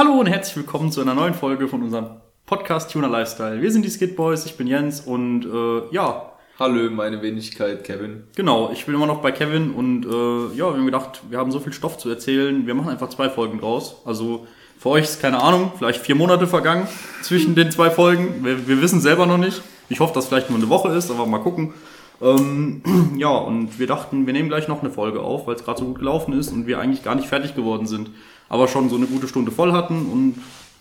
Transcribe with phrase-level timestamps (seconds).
[0.00, 2.06] Hallo und herzlich willkommen zu einer neuen Folge von unserem
[2.46, 3.60] Podcast Tuner Lifestyle.
[3.60, 8.24] Wir sind die Skid Boys, ich bin Jens und äh, ja, Hallo, meine Wenigkeit, Kevin.
[8.34, 11.52] genau, ich bin immer noch bei Kevin und äh, ja, wir haben gedacht, wir haben
[11.52, 13.96] so viel Stoff zu erzählen, wir machen einfach zwei Folgen draus.
[14.06, 14.46] Also
[14.78, 16.88] für euch ist keine Ahnung, vielleicht vier Monate vergangen
[17.20, 18.42] zwischen den zwei Folgen.
[18.42, 19.60] Wir, wir wissen selber noch nicht.
[19.90, 21.74] Ich hoffe, dass vielleicht nur eine Woche ist, aber mal gucken.
[22.22, 22.80] Ähm,
[23.18, 25.84] ja, und wir dachten, wir nehmen gleich noch eine Folge auf, weil es gerade so
[25.84, 28.08] gut gelaufen ist und wir eigentlich gar nicht fertig geworden sind,
[28.50, 30.34] aber schon so eine gute Stunde voll hatten und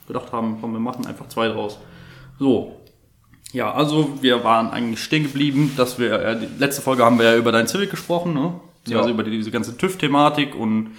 [0.07, 1.78] gedacht haben, komm, wir machen einfach zwei draus.
[2.37, 2.75] So.
[3.54, 7.25] Ja, also wir waren eigentlich stehen geblieben, dass wir, äh, die letzte Folge haben wir
[7.32, 8.59] ja über dein Civic gesprochen, ne?
[8.87, 8.97] Ja.
[8.97, 10.92] Also über die, diese ganze TÜV-Thematik und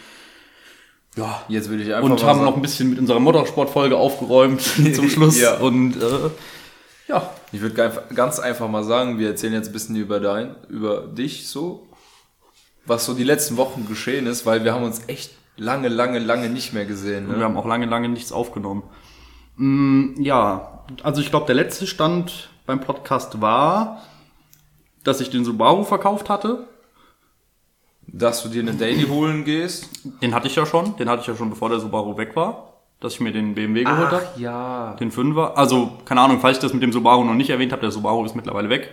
[1.17, 4.63] ja, Jetzt würde ich einfach und haben sagen, noch ein bisschen mit unserer Motorsportfolge aufgeräumt
[4.95, 5.41] zum Schluss.
[5.41, 5.57] Ja.
[5.59, 6.31] Und äh,
[7.09, 10.55] ja, ich würde ganz- ganz einfach mal sagen, wir erzählen jetzt ein bisschen über dein,
[10.69, 11.89] über dich so,
[12.87, 16.49] was so die letzten Wochen geschehen ist, weil wir haben uns echt lange, lange, lange
[16.49, 17.29] nicht mehr gesehen.
[17.29, 17.45] wir Ne?
[17.45, 18.83] haben auch lange, lange nichts aufgenommen.
[19.57, 24.01] Mm, ja, also ich glaube, der letzte Stand beim Podcast war,
[25.05, 26.67] dass ich den Subaru verkauft hatte.
[28.07, 29.89] Dass du dir eine Daily holen gehst.
[30.21, 30.97] Den hatte ich ja schon.
[30.97, 32.75] Den hatte ich ja schon, bevor der Subaru weg war.
[32.99, 34.27] Dass ich mir den BMW geholt habe.
[34.37, 34.95] ja.
[34.99, 35.55] Den 5er.
[35.55, 38.25] Also, keine Ahnung, falls ich das mit dem Subaru noch nicht erwähnt habe, der Subaru
[38.25, 38.93] ist mittlerweile weg.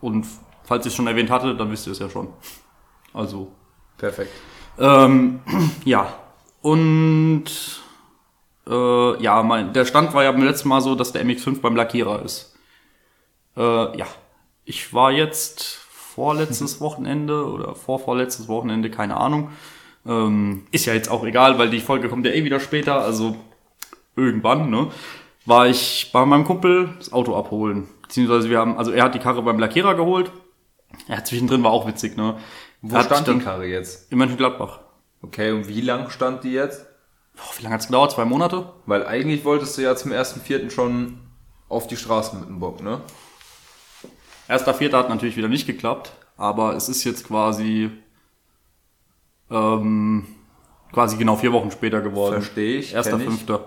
[0.00, 0.24] Und
[0.62, 2.28] falls ich es schon erwähnt hatte, dann wisst ihr es ja schon.
[3.12, 3.50] Also,
[3.98, 4.30] Perfekt.
[4.78, 5.40] Ähm,
[5.84, 6.12] ja.
[6.62, 7.44] Und
[8.66, 11.76] äh, ja, mein, der Stand war ja beim letzten Mal so, dass der MX5 beim
[11.76, 12.56] Lackierer ist.
[13.56, 14.06] Äh, ja.
[14.64, 15.78] Ich war jetzt
[16.14, 19.50] vorletztes Wochenende oder vorvorletztes Wochenende, keine Ahnung.
[20.06, 23.36] Ähm, ist ja jetzt auch egal, weil die Folge kommt ja eh wieder später, also
[24.16, 24.88] irgendwann, ne?
[25.46, 27.88] War ich bei meinem Kumpel das Auto abholen.
[28.02, 30.30] Beziehungsweise wir haben, also er hat die Karre beim Lackierer geholt.
[31.08, 32.36] Ja, zwischendrin war auch witzig, ne?
[32.86, 34.12] Wo Hat stand die Karre jetzt?
[34.12, 34.80] In Mönchengladbach.
[35.22, 36.84] Okay, und wie lang stand die jetzt?
[37.34, 38.12] Boah, wie lange hat's gedauert?
[38.12, 38.74] Zwei Monate?
[38.84, 40.68] Weil eigentlich wolltest du ja zum 1.4.
[40.70, 41.18] schon
[41.70, 43.00] auf die Straße mit dem Bock, ne?
[44.48, 47.90] Erster Vierter hat natürlich wieder nicht geklappt, aber es ist jetzt quasi
[49.50, 50.26] ähm,
[50.92, 52.42] quasi genau vier Wochen später geworden.
[52.42, 53.26] Verstehe ich, Erster kenn ich.
[53.28, 53.64] Fünfter.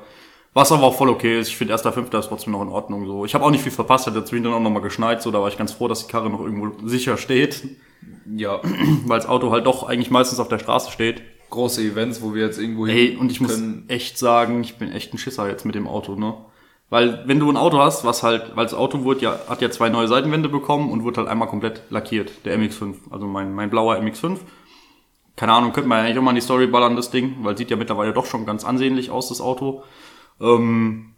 [0.58, 1.50] Was aber auch voll okay ist.
[1.50, 3.06] Ich finde, erster Fünfter ist trotzdem noch in Ordnung.
[3.06, 4.08] So, ich habe auch nicht viel verpasst.
[4.08, 5.22] Hat dazwischen dann auch noch mal geschneit.
[5.22, 7.64] So, da war ich ganz froh, dass die Karre noch irgendwo sicher steht,
[8.36, 8.60] Ja.
[9.06, 11.22] weil das Auto halt doch eigentlich meistens auf der Straße steht.
[11.52, 13.86] Große Events, wo wir jetzt irgendwo Ey, hin und ich muss können.
[13.88, 16.34] echt sagen, ich bin echt ein Schisser jetzt mit dem Auto, ne?
[16.90, 19.70] Weil wenn du ein Auto hast, was halt, weil das Auto wurde ja, hat ja
[19.70, 23.70] zwei neue Seitenwände bekommen und wurde halt einmal komplett lackiert, der MX5, also mein, mein
[23.70, 24.40] blauer MX5.
[25.36, 27.56] Keine Ahnung, könnte man ja eigentlich auch mal in die Story ballern, das Ding, weil
[27.56, 29.84] sieht ja mittlerweile doch schon ganz ansehnlich aus, das Auto.
[30.40, 31.14] Ähm,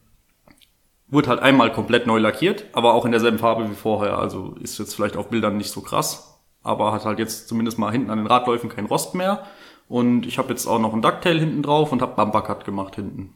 [1.07, 4.19] wurde halt einmal komplett neu lackiert, aber auch in derselben Farbe wie vorher.
[4.19, 7.91] Also ist jetzt vielleicht auf Bildern nicht so krass, aber hat halt jetzt zumindest mal
[7.91, 9.45] hinten an den Radläufen kein Rost mehr.
[9.87, 13.33] Und ich habe jetzt auch noch ein Ducktail hinten drauf und habe Bumpercut gemacht hinten,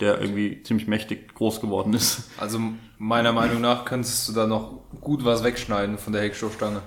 [0.00, 2.30] der irgendwie ziemlich mächtig groß geworden ist.
[2.38, 2.60] Also
[2.98, 6.82] meiner Meinung nach könntest du da noch gut was wegschneiden von der Heckstoßstange.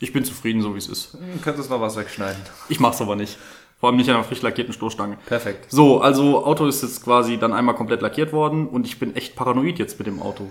[0.00, 1.16] Ich bin zufrieden, so wie es ist.
[1.42, 2.42] Könntest noch was wegschneiden.
[2.68, 3.38] Ich mach's aber nicht.
[3.78, 5.18] Vor allem nicht an einer frisch lackierten Stoßstange.
[5.26, 5.66] Perfekt.
[5.70, 9.36] So, also Auto ist jetzt quasi dann einmal komplett lackiert worden und ich bin echt
[9.36, 10.50] paranoid jetzt mit dem Auto.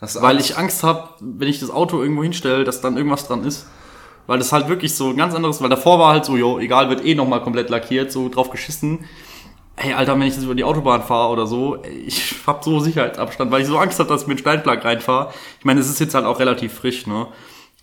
[0.00, 3.66] Weil ich Angst habe, wenn ich das Auto irgendwo hinstelle, dass dann irgendwas dran ist.
[4.26, 6.88] Weil das halt wirklich so ein ganz anderes, weil davor war halt so, jo, egal,
[6.88, 9.04] wird eh nochmal komplett lackiert, so drauf geschissen.
[9.74, 13.50] Ey, Alter, wenn ich das über die Autobahn fahre oder so, ich hab so Sicherheitsabstand,
[13.50, 15.32] weil ich so Angst habe, dass ich mit einem Steinschlag reinfahre.
[15.58, 17.28] Ich meine, es ist jetzt halt auch relativ frisch, ne?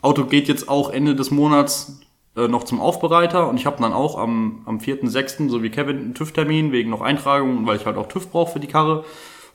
[0.01, 1.99] Auto geht jetzt auch Ende des Monats
[2.39, 5.97] äh, noch zum Aufbereiter und ich habe dann auch am, am 4.6., so wie Kevin,
[5.97, 9.03] einen TÜV-Termin wegen noch Eintragung, weil ich halt auch TÜV brauche für die Karre.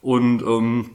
[0.01, 0.89] Und ähm,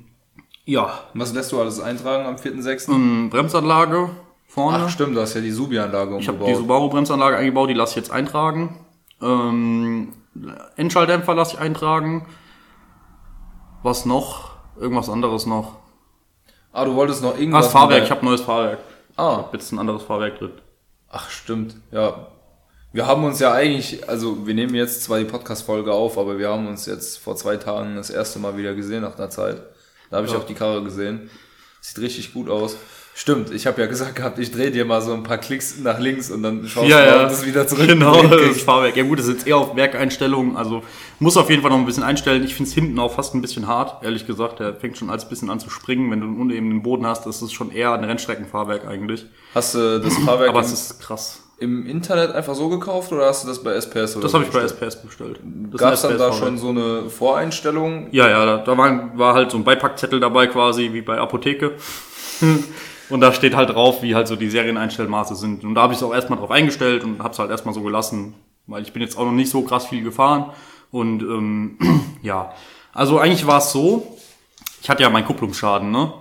[0.65, 2.93] ja, Was lässt du alles eintragen am 4.6.?
[2.93, 4.11] ähm, Bremsanlage
[4.47, 4.79] vorne.
[4.85, 6.49] Ach stimmt, du hast ja die Subi-Anlage Ich habe umgebaut.
[6.49, 8.79] die Subaru-Bremsanlage eingebaut, die lasse ich jetzt eintragen.
[9.23, 10.13] Ähm,
[10.77, 12.27] Endschalldämpfer lasse ich eintragen.
[13.83, 14.51] Was noch?
[14.79, 15.77] Irgendwas anderes noch.
[16.73, 17.65] ah, du wolltest noch Ah, irgendwas...
[17.67, 18.79] das Fahrwerk, ich habe neues Fahrwerk.
[19.17, 19.33] Ah.
[19.33, 20.53] Ich hab jetzt ein anderes Fahrwerk drin.
[21.11, 22.29] Ach, stimmt, ja.
[22.93, 26.49] Wir haben uns ja eigentlich, also wir nehmen jetzt zwar die Podcast-Folge auf, aber wir
[26.49, 29.63] haben uns jetzt vor zwei Tagen das erste Mal wieder gesehen nach einer Zeit.
[30.11, 30.39] Da habe ich Ja.
[30.39, 31.31] auch die Karre gesehen.
[31.81, 32.77] Sieht richtig gut aus.
[33.13, 35.99] Stimmt, ich habe ja gesagt gehabt, ich drehe dir mal so ein paar Klicks nach
[35.99, 38.63] links und dann schaust du mal, ob das wieder zurück Genau, das.
[38.63, 38.97] Fahrwerk.
[38.97, 40.57] Ja gut, das ist jetzt eher auf Werkeinstellungen.
[40.57, 40.83] Also
[41.19, 42.43] muss auf jeden Fall noch ein bisschen einstellen.
[42.45, 44.61] Ich finde es hinten auch fast ein bisschen hart, ehrlich gesagt.
[44.61, 46.11] Der fängt schon als bisschen an zu springen.
[46.11, 49.27] Wenn du einen unebenen Boden hast, das ist schon eher ein Rennstreckenfahrwerk eigentlich.
[49.55, 51.43] Hast du das Fahrwerk Aber im, es ist krass.
[51.59, 54.51] im Internet einfach so gekauft oder hast du das bei SPS oder Das habe ich
[54.51, 54.61] bei?
[54.67, 55.41] SPS bestellt.
[55.77, 58.07] Gab es dann da schon so eine Voreinstellung?
[58.13, 61.73] Ja, ja, da, da war, war halt so ein Beipackzettel dabei quasi, wie bei Apotheke.
[63.11, 65.65] Und da steht halt drauf, wie halt so die Serieneinstellmaße sind.
[65.65, 67.83] Und da habe ich es auch erstmal drauf eingestellt und habe es halt erstmal so
[67.83, 68.35] gelassen,
[68.67, 70.53] weil ich bin jetzt auch noch nicht so krass viel gefahren.
[70.91, 71.79] Und ähm,
[72.23, 72.53] ja,
[72.93, 74.17] also eigentlich war es so,
[74.81, 76.13] ich hatte ja meinen Kupplungsschaden, ne?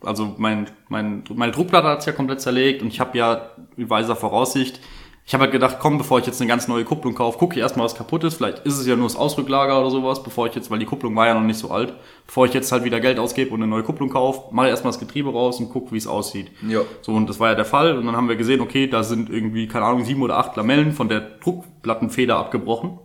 [0.00, 4.14] Also mein, mein, meine Druckplatte hat's ja komplett zerlegt und ich habe ja in weiser
[4.14, 4.80] Voraussicht,
[5.28, 7.60] ich habe halt gedacht, komm, bevor ich jetzt eine ganz neue Kupplung kaufe, gucke ich
[7.60, 8.36] erstmal, was kaputt ist.
[8.36, 11.14] Vielleicht ist es ja nur das Ausrücklager oder sowas, bevor ich jetzt, weil die Kupplung
[11.14, 11.92] war ja noch nicht so alt,
[12.24, 14.94] bevor ich jetzt halt wieder Geld ausgebe und eine neue Kupplung kaufe, mache ich erstmal
[14.94, 16.50] das Getriebe raus und gucke, wie es aussieht.
[16.66, 16.80] Ja.
[17.02, 17.98] So, und das war ja der Fall.
[17.98, 20.92] Und dann haben wir gesehen, okay, da sind irgendwie, keine Ahnung, sieben oder acht Lamellen
[20.92, 22.98] von der Druckplattenfeder abgebrochen.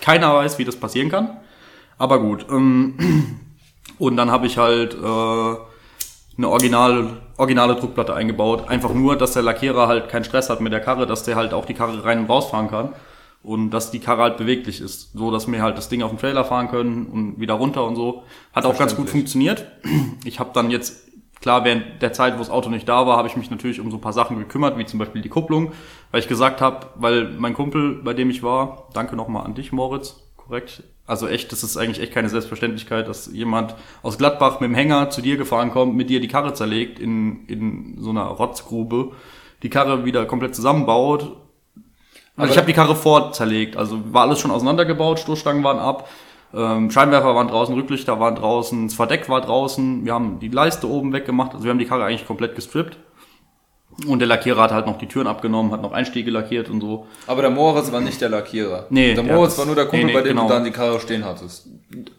[0.00, 1.36] Keiner weiß, wie das passieren kann.
[1.98, 2.46] Aber gut.
[2.50, 3.40] Ähm,
[3.98, 5.56] und dann habe ich halt äh,
[6.36, 8.68] eine originale, originale Druckplatte eingebaut.
[8.68, 11.54] Einfach nur, dass der Lackierer halt keinen Stress hat mit der Karre, dass der halt
[11.54, 12.90] auch die Karre rein und rausfahren kann.
[13.42, 15.12] Und dass die Karre halt beweglich ist.
[15.12, 17.94] So, dass wir halt das Ding auf dem Trailer fahren können und wieder runter und
[17.94, 18.24] so.
[18.52, 19.66] Hat auch ganz gut funktioniert.
[20.24, 21.08] Ich habe dann jetzt,
[21.40, 23.90] klar, während der Zeit, wo das Auto nicht da war, habe ich mich natürlich um
[23.90, 25.72] so ein paar Sachen gekümmert, wie zum Beispiel die Kupplung.
[26.10, 29.70] Weil ich gesagt habe, weil mein Kumpel, bei dem ich war, danke nochmal an dich,
[29.70, 30.82] Moritz, korrekt.
[31.06, 35.10] Also echt, das ist eigentlich echt keine Selbstverständlichkeit, dass jemand aus Gladbach mit dem Hänger
[35.10, 39.12] zu dir gefahren kommt, mit dir die Karre zerlegt in, in so einer Rotzgrube,
[39.62, 41.36] die Karre wieder komplett zusammenbaut.
[42.36, 46.08] Also ich habe die Karre vor zerlegt, also war alles schon auseinandergebaut, Stoßstangen waren ab,
[46.52, 50.88] ähm, Scheinwerfer waren draußen, Rücklichter waren draußen, das Verdeck war draußen, wir haben die Leiste
[50.88, 52.98] oben weggemacht, also wir haben die Karre eigentlich komplett gestrippt.
[54.06, 57.06] Und der Lackierer hat halt noch die Türen abgenommen, hat noch Einstiege lackiert und so.
[57.26, 58.86] Aber der Moritz war nicht der Lackierer.
[58.90, 60.48] Nee, der der Moritz war nur der Kumpel, nee, nee, bei dem genau.
[60.48, 61.68] du dann die Karre stehen hattest.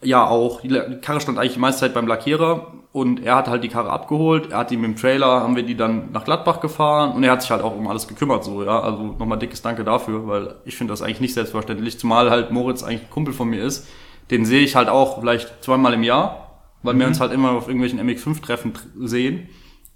[0.02, 0.62] Ja, auch.
[0.62, 0.70] Die
[1.02, 4.52] Karre stand eigentlich die meiste Zeit beim Lackierer und er hat halt die Karre abgeholt.
[4.52, 7.32] Er hat die mit dem Trailer, haben wir die dann nach Gladbach gefahren und er
[7.34, 8.80] hat sich halt auch um alles gekümmert, so, ja.
[8.80, 12.82] Also nochmal dickes Danke dafür, weil ich finde das eigentlich nicht selbstverständlich, zumal halt Moritz
[12.82, 13.88] eigentlich ein Kumpel von mir ist.
[14.32, 17.68] Den sehe ich halt auch vielleicht zweimal im Jahr, weil wir uns halt immer auf
[17.68, 19.48] irgendwelchen MX5-Treffen tr- sehen,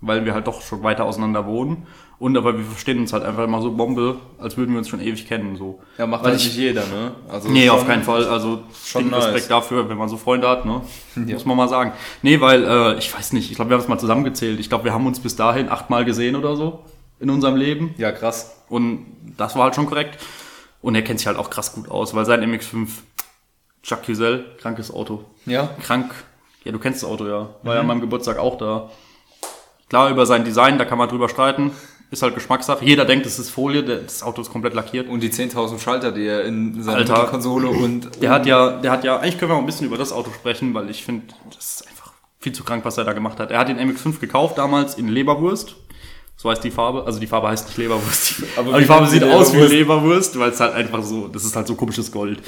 [0.01, 1.85] weil wir halt doch schon weiter auseinander wohnen.
[2.19, 5.01] Und aber wir verstehen uns halt einfach immer so Bombe, als würden wir uns schon
[5.01, 5.79] ewig kennen, so.
[5.97, 7.13] Ja, macht Weil halt ich- nicht jeder, ne?
[7.27, 8.25] Also Nee, auf keinen Fall.
[8.27, 9.25] Also schon nice.
[9.25, 10.81] Respekt dafür, wenn man so Freunde hat, ne?
[11.25, 11.33] Ja.
[11.33, 11.93] Muss man mal sagen.
[12.21, 14.59] Nee, weil, äh, ich weiß nicht, ich glaube, wir haben es mal zusammengezählt.
[14.59, 16.83] Ich glaube, wir haben uns bis dahin achtmal gesehen oder so
[17.19, 17.95] in unserem Leben.
[17.97, 18.55] Ja, krass.
[18.69, 19.05] Und
[19.37, 20.19] das war halt schon korrekt.
[20.83, 22.87] Und er kennt sich halt auch krass gut aus, weil sein MX5,
[23.83, 25.25] Jacques Cusel, krankes Auto.
[25.47, 25.69] Ja.
[25.81, 26.13] Krank.
[26.63, 27.49] Ja, du kennst das Auto ja.
[27.63, 28.89] War ja an meinem Geburtstag auch da.
[29.91, 31.71] Klar, über sein Design, da kann man drüber streiten.
[32.11, 32.85] Ist halt Geschmackssache.
[32.85, 35.09] Jeder denkt, es ist Folie, das Auto ist komplett lackiert.
[35.09, 37.25] Und die 10.000 Schalter, die er in seiner Alter.
[37.25, 38.21] Konsole und...
[38.21, 40.31] Der hat ja, der hat ja, eigentlich können wir mal ein bisschen über das Auto
[40.31, 43.51] sprechen, weil ich finde, das ist einfach viel zu krank, was er da gemacht hat.
[43.51, 45.75] Er hat den MX5 gekauft damals in Leberwurst.
[46.37, 47.03] So heißt die Farbe.
[47.03, 48.43] Also die Farbe heißt nicht Leberwurst.
[48.55, 49.73] Aber Aber, die Farbe sieht aus wie Leberwurst?
[49.73, 52.41] Leberwurst, weil es halt einfach so, das ist halt so komisches Gold.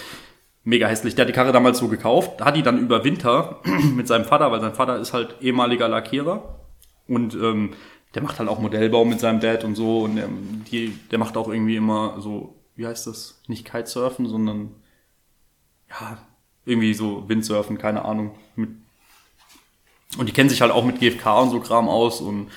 [0.63, 1.15] Mega hässlich.
[1.15, 3.59] Der hat die Karre damals so gekauft, hat die dann über Winter
[3.95, 6.62] mit seinem Vater, weil sein Vater ist halt ehemaliger Lackierer.
[7.07, 7.73] Und ähm,
[8.15, 10.01] der macht halt auch Modellbau mit seinem Dad und so.
[10.01, 10.29] Und der,
[10.71, 13.41] die, der macht auch irgendwie immer so, wie heißt das?
[13.47, 14.71] Nicht Kitesurfen, sondern
[15.89, 16.17] ja,
[16.65, 18.35] irgendwie so Windsurfen, keine Ahnung.
[18.55, 18.69] Mit
[20.17, 22.21] und die kennen sich halt auch mit GFK und so Kram aus.
[22.21, 22.49] Und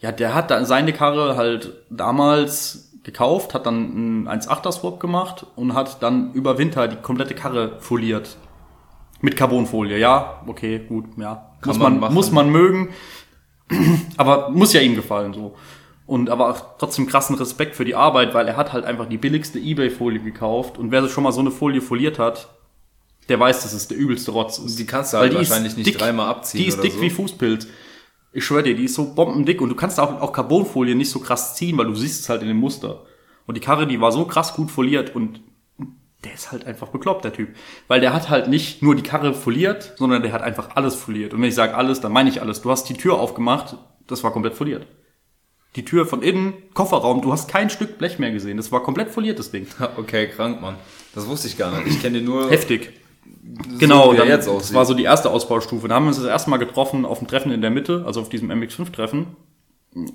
[0.00, 5.46] ja, der hat da seine Karre halt damals gekauft, hat dann einen 1.8er Swap gemacht
[5.56, 8.36] und hat dann über Winter die komplette Karre foliert.
[9.22, 11.50] Mit Carbonfolie, ja, okay, gut, ja.
[11.60, 12.88] Kann muss man man, muss man mögen.
[14.16, 15.54] aber muss ja ihm gefallen, so.
[16.06, 19.18] Und aber auch trotzdem krassen Respekt für die Arbeit, weil er hat halt einfach die
[19.18, 20.76] billigste Ebay-Folie gekauft.
[20.76, 22.48] Und wer schon mal so eine Folie foliert hat,
[23.28, 24.76] der weiß, dass es der übelste Rotz ist.
[24.78, 25.98] Die kannst du halt wahrscheinlich nicht dick.
[25.98, 27.00] dreimal abziehen Die ist dick so.
[27.00, 27.68] wie Fußpilz.
[28.32, 31.20] Ich schwöre dir, die ist so bombendick und du kannst auch, auch Carbonfolie nicht so
[31.20, 33.02] krass ziehen, weil du siehst es halt in dem Muster.
[33.46, 35.40] Und die Karre, die war so krass gut foliert und
[36.24, 37.50] der ist halt einfach bekloppt, der Typ.
[37.88, 41.32] Weil der hat halt nicht nur die Karre foliert, sondern der hat einfach alles foliert.
[41.32, 42.60] Und wenn ich sage alles, dann meine ich alles.
[42.60, 44.86] Du hast die Tür aufgemacht, das war komplett foliert.
[45.76, 48.56] Die Tür von innen, Kofferraum, du hast kein Stück Blech mehr gesehen.
[48.56, 49.66] Das war komplett foliert, das Ding.
[49.96, 50.74] Okay, krank, Mann.
[51.14, 51.86] Das wusste ich gar nicht.
[51.86, 52.50] Ich kenne den nur...
[52.50, 52.92] Heftig.
[53.78, 55.88] Genau, wie er dann, jetzt das war so die erste Ausbaustufe.
[55.88, 58.20] Da haben wir uns das erste Mal getroffen auf dem Treffen in der Mitte, also
[58.20, 59.36] auf diesem MX5-Treffen.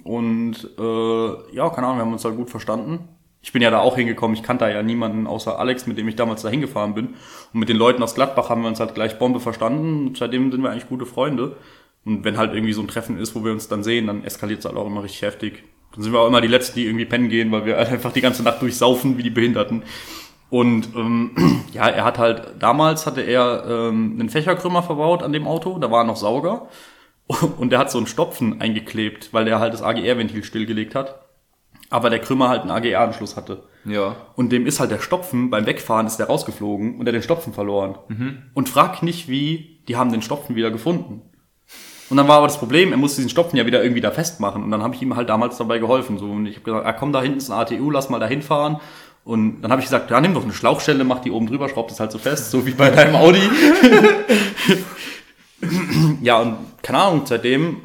[0.04, 3.08] Und äh, ja, keine Ahnung, wir haben uns halt gut verstanden.
[3.46, 6.08] Ich bin ja da auch hingekommen, ich kannte da ja niemanden außer Alex, mit dem
[6.08, 7.10] ich damals da hingefahren bin.
[7.54, 10.08] Und mit den Leuten aus Gladbach haben wir uns halt gleich Bombe verstanden.
[10.08, 11.56] Und seitdem sind wir eigentlich gute Freunde.
[12.06, 14.62] Und wenn halt irgendwie so ein Treffen ist, wo wir uns dann sehen, dann eskaliert
[14.62, 15.64] es halt auch immer richtig heftig.
[15.94, 18.12] Dann sind wir auch immer die Letzten, die irgendwie pennen gehen, weil wir halt einfach
[18.12, 19.84] die ganze Nacht durchsaufen wie die Behinderten.
[20.50, 25.46] Und ähm, ja, er hat halt, damals hatte er ähm, einen Fächerkrümmer verbaut an dem
[25.46, 26.68] Auto, da war noch Sauger.
[27.60, 31.25] Und er hat so einen Stopfen eingeklebt, weil er halt das AGR-Ventil stillgelegt hat.
[31.96, 33.64] Aber der Krümmer halt einen AGR-Anschluss hatte.
[33.86, 34.18] Ja.
[34.36, 37.24] Und dem ist halt der Stopfen, beim Wegfahren ist der rausgeflogen und er hat den
[37.24, 37.96] Stopfen verloren.
[38.54, 41.22] Und frag nicht wie, die haben den Stopfen wieder gefunden.
[42.10, 44.62] Und dann war aber das Problem, er musste diesen Stopfen ja wieder irgendwie da festmachen.
[44.62, 46.18] Und dann habe ich ihm halt damals dabei geholfen.
[46.18, 46.26] So.
[46.26, 48.82] Und ich habe gesagt, ah, komm, da hinten ist ein ATU, lass mal da hinfahren.
[49.24, 51.88] Und dann habe ich gesagt, ja, nimm doch eine Schlauchstelle, mach die oben drüber, schraub
[51.88, 53.40] das halt so fest, so wie bei deinem Audi.
[56.22, 57.78] ja, und keine Ahnung, seitdem,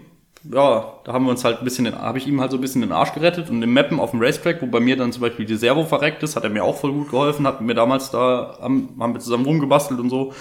[0.45, 2.81] ja, da haben wir uns halt ein bisschen, habe ich ihm halt so ein bisschen
[2.81, 5.45] den Arsch gerettet und im Mappen auf dem Racetrack, wo bei mir dann zum Beispiel
[5.45, 8.57] die Servo verreckt ist, hat er mir auch voll gut geholfen, hat mir damals da,
[8.61, 10.33] haben, haben wir zusammen rumgebastelt und so.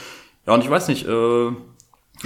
[0.48, 1.52] Ja, und ich weiß nicht, äh,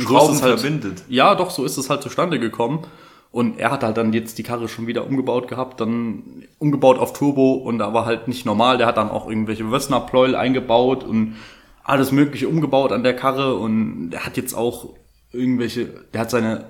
[0.02, 1.04] Schrauben halt, verbindet.
[1.08, 2.86] Ja, doch, so ist es halt zustande gekommen.
[3.32, 7.14] Und er hat halt dann jetzt die Karre schon wieder umgebaut gehabt, dann umgebaut auf
[7.14, 8.78] Turbo und da war halt nicht normal.
[8.78, 11.36] Der hat dann auch irgendwelche Wössner-Pleuel eingebaut und
[11.84, 14.90] alles mögliche umgebaut an der Karre und der hat jetzt auch
[15.32, 16.66] irgendwelche, der hat seine,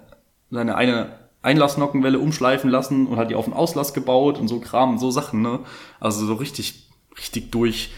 [0.53, 4.97] seine eine Einlassnockenwelle umschleifen lassen und hat die auf den Auslass gebaut und so Kram,
[4.97, 5.59] so Sachen, ne?
[5.99, 7.91] Also so richtig, richtig durch.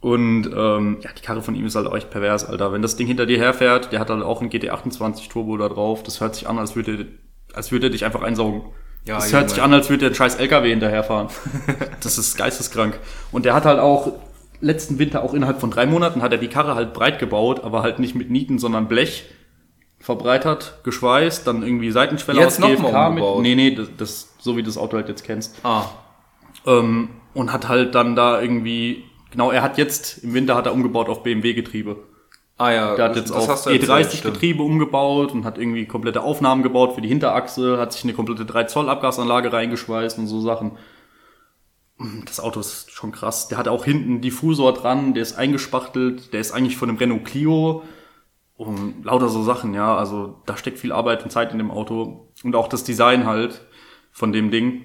[0.00, 2.72] Und ähm, ja, die Karre von ihm ist halt auch echt pervers, Alter.
[2.72, 6.02] Wenn das Ding hinter dir herfährt, der hat halt auch einen GT28 Turbo da drauf.
[6.02, 7.06] Das hört sich an, als würde,
[7.54, 8.64] als würde er dich einfach einsaugen.
[9.06, 11.28] Ja, das hört sich an, als würde der ein scheiß LKW hinterherfahren.
[12.02, 12.98] das ist geisteskrank.
[13.32, 14.12] Und der hat halt auch
[14.60, 17.82] letzten Winter, auch innerhalb von drei Monaten, hat er die Karre halt breit gebaut, aber
[17.82, 19.26] halt nicht mit Nieten, sondern Blech
[20.04, 23.42] verbreitert, geschweißt, dann irgendwie Seitenschwelle Jetzt mal GFK umgebaut?
[23.42, 25.56] Nee, nee, das, das, so wie du das Auto halt jetzt kennst.
[25.64, 25.86] Ah,
[26.66, 30.74] Ähm, und hat halt dann da irgendwie, genau, er hat jetzt, im Winter hat er
[30.74, 31.96] umgebaut auf BMW-Getriebe.
[32.58, 33.82] ah ja, Der hat jetzt stimmt.
[33.82, 38.44] E30-Getriebe umgebaut und hat irgendwie komplette Aufnahmen gebaut für die Hinterachse, hat sich eine komplette
[38.44, 40.72] 3 Zoll Abgasanlage reingeschweißt und so Sachen.
[42.26, 43.48] Das Auto ist schon krass.
[43.48, 46.98] Der hat auch hinten einen Diffusor dran, der ist eingespachtelt, der ist eigentlich von einem
[46.98, 47.82] Renault Clio.
[48.56, 49.96] Und lauter so Sachen, ja.
[49.96, 52.28] Also da steckt viel Arbeit und Zeit in dem Auto.
[52.44, 53.62] Und auch das Design halt
[54.12, 54.84] von dem Ding.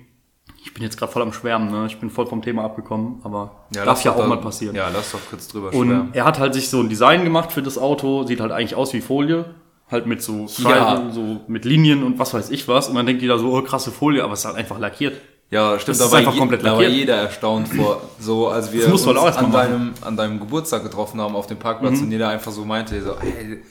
[0.63, 1.85] Ich bin jetzt gerade voll am Schwärmen, ne?
[1.88, 4.75] Ich bin voll vom Thema abgekommen, aber darf lass ja auch da- mal passieren.
[4.75, 6.09] Ja, lass doch kurz drüber Und schwärmen.
[6.13, 8.91] er hat halt sich so ein Design gemacht für das Auto, sieht halt eigentlich aus
[8.93, 9.45] wie Folie,
[9.89, 11.11] halt mit so Streifen, Ja.
[11.11, 12.89] so mit Linien und was weiß ich was.
[12.89, 15.21] Und dann denkt jeder so, oh krasse Folie, aber es ist halt einfach lackiert.
[15.51, 16.91] Ja, stimmt, Das ist war einfach je- komplett lackiert.
[16.91, 21.47] jeder erstaunt vor, so als wir uns an, deinem, an deinem Geburtstag getroffen haben auf
[21.47, 22.03] dem Parkplatz Mhm.
[22.03, 23.63] und jeder einfach so meinte, so, ey,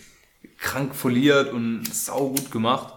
[0.59, 2.95] krank foliert und sau gut gemacht.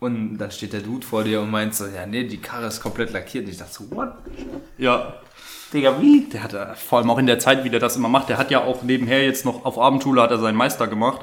[0.00, 2.80] Und dann steht der Dude vor dir und meint so, ja, nee, die Karre ist
[2.82, 3.44] komplett lackiert.
[3.44, 4.12] Und ich dachte so, what?
[4.78, 5.14] Ja.
[5.72, 6.24] Digga, wie?
[6.30, 8.38] Der hat äh, vor allem auch in der Zeit, wie der das immer macht, der
[8.38, 11.20] hat ja auch nebenher jetzt noch auf Abendschule hat er seinen Meister gemacht.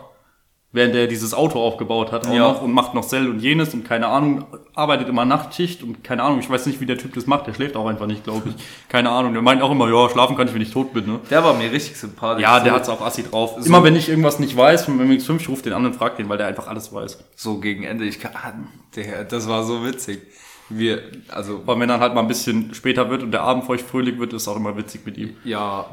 [0.74, 2.40] Während er dieses Auto aufgebaut hat auch Ja.
[2.50, 4.46] noch und macht noch Sell und jenes und keine Ahnung,
[4.76, 7.54] arbeitet immer Nachtschicht und keine Ahnung, ich weiß nicht, wie der Typ das macht, der
[7.54, 8.56] schläft auch einfach nicht, glaube ich.
[8.90, 11.20] Keine Ahnung, der meint auch immer, ja, schlafen kann ich, wenn ich tot bin, ne?
[11.30, 12.44] Der war mir richtig sympathisch.
[12.44, 13.56] Ja, so, der hat's auch assi drauf.
[13.66, 16.28] Immer wenn ich irgendwas nicht weiß vom MX5, ich ruf den an und frag den,
[16.28, 17.18] weil der einfach alles weiß.
[17.36, 18.04] So gegen Ende.
[18.06, 18.52] Ich kann, ah,
[18.96, 20.22] der, das war so witzig.
[20.70, 23.86] Wir, also, Aber wenn dann halt mal ein bisschen später wird und der Abend feucht
[23.90, 25.36] fröhlich wird, ist auch immer witzig mit ihm.
[25.46, 25.86] ja,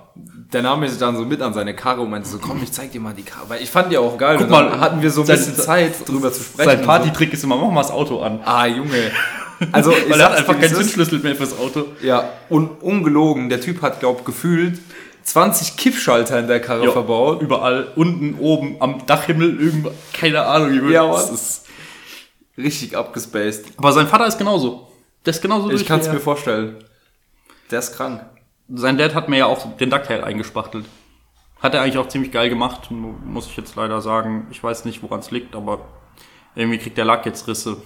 [0.52, 2.90] der nahm mich dann so mit an seine Karre und meinte so, komm, ich zeig
[2.92, 3.48] dir mal die Karre.
[3.48, 4.36] Weil ich fand die auch geil.
[4.38, 6.70] Guck mal, hatten wir so ein sein- bisschen Zeit, drüber zu sprechen.
[6.70, 8.38] Sein Partytrick ist immer, mach mal das Auto an.
[8.38, 8.44] So.
[8.44, 9.10] Ah, Junge.
[9.70, 10.74] Also, Weil er hat einfach keinen.
[10.74, 11.84] Zündschlüssel mehr fürs Auto.
[12.02, 14.80] Ja, und ungelogen, der Typ hat, glaub, gefühlt
[15.22, 17.40] 20 Kippschalter in der Karre Ja, verbaut.
[17.40, 20.90] Überall, unten, oben, am Dachhimmel, irgendwo, keine Ahnung.
[20.90, 21.63] Ja, ist,
[22.56, 23.64] Richtig abgespaced.
[23.76, 24.88] aber sein Vater ist genauso.
[25.26, 26.84] Der ist genauso Ich kann's wie mir vorstellen.
[27.70, 28.24] Der ist krank.
[28.68, 30.84] Sein Dad hat mir ja auch den Ducktail eingespachtelt.
[31.60, 34.46] Hat er eigentlich auch ziemlich geil gemacht, mu- muss ich jetzt leider sagen.
[34.50, 35.80] Ich weiß nicht, woran es liegt, aber
[36.54, 37.78] irgendwie kriegt der Lack jetzt Risse.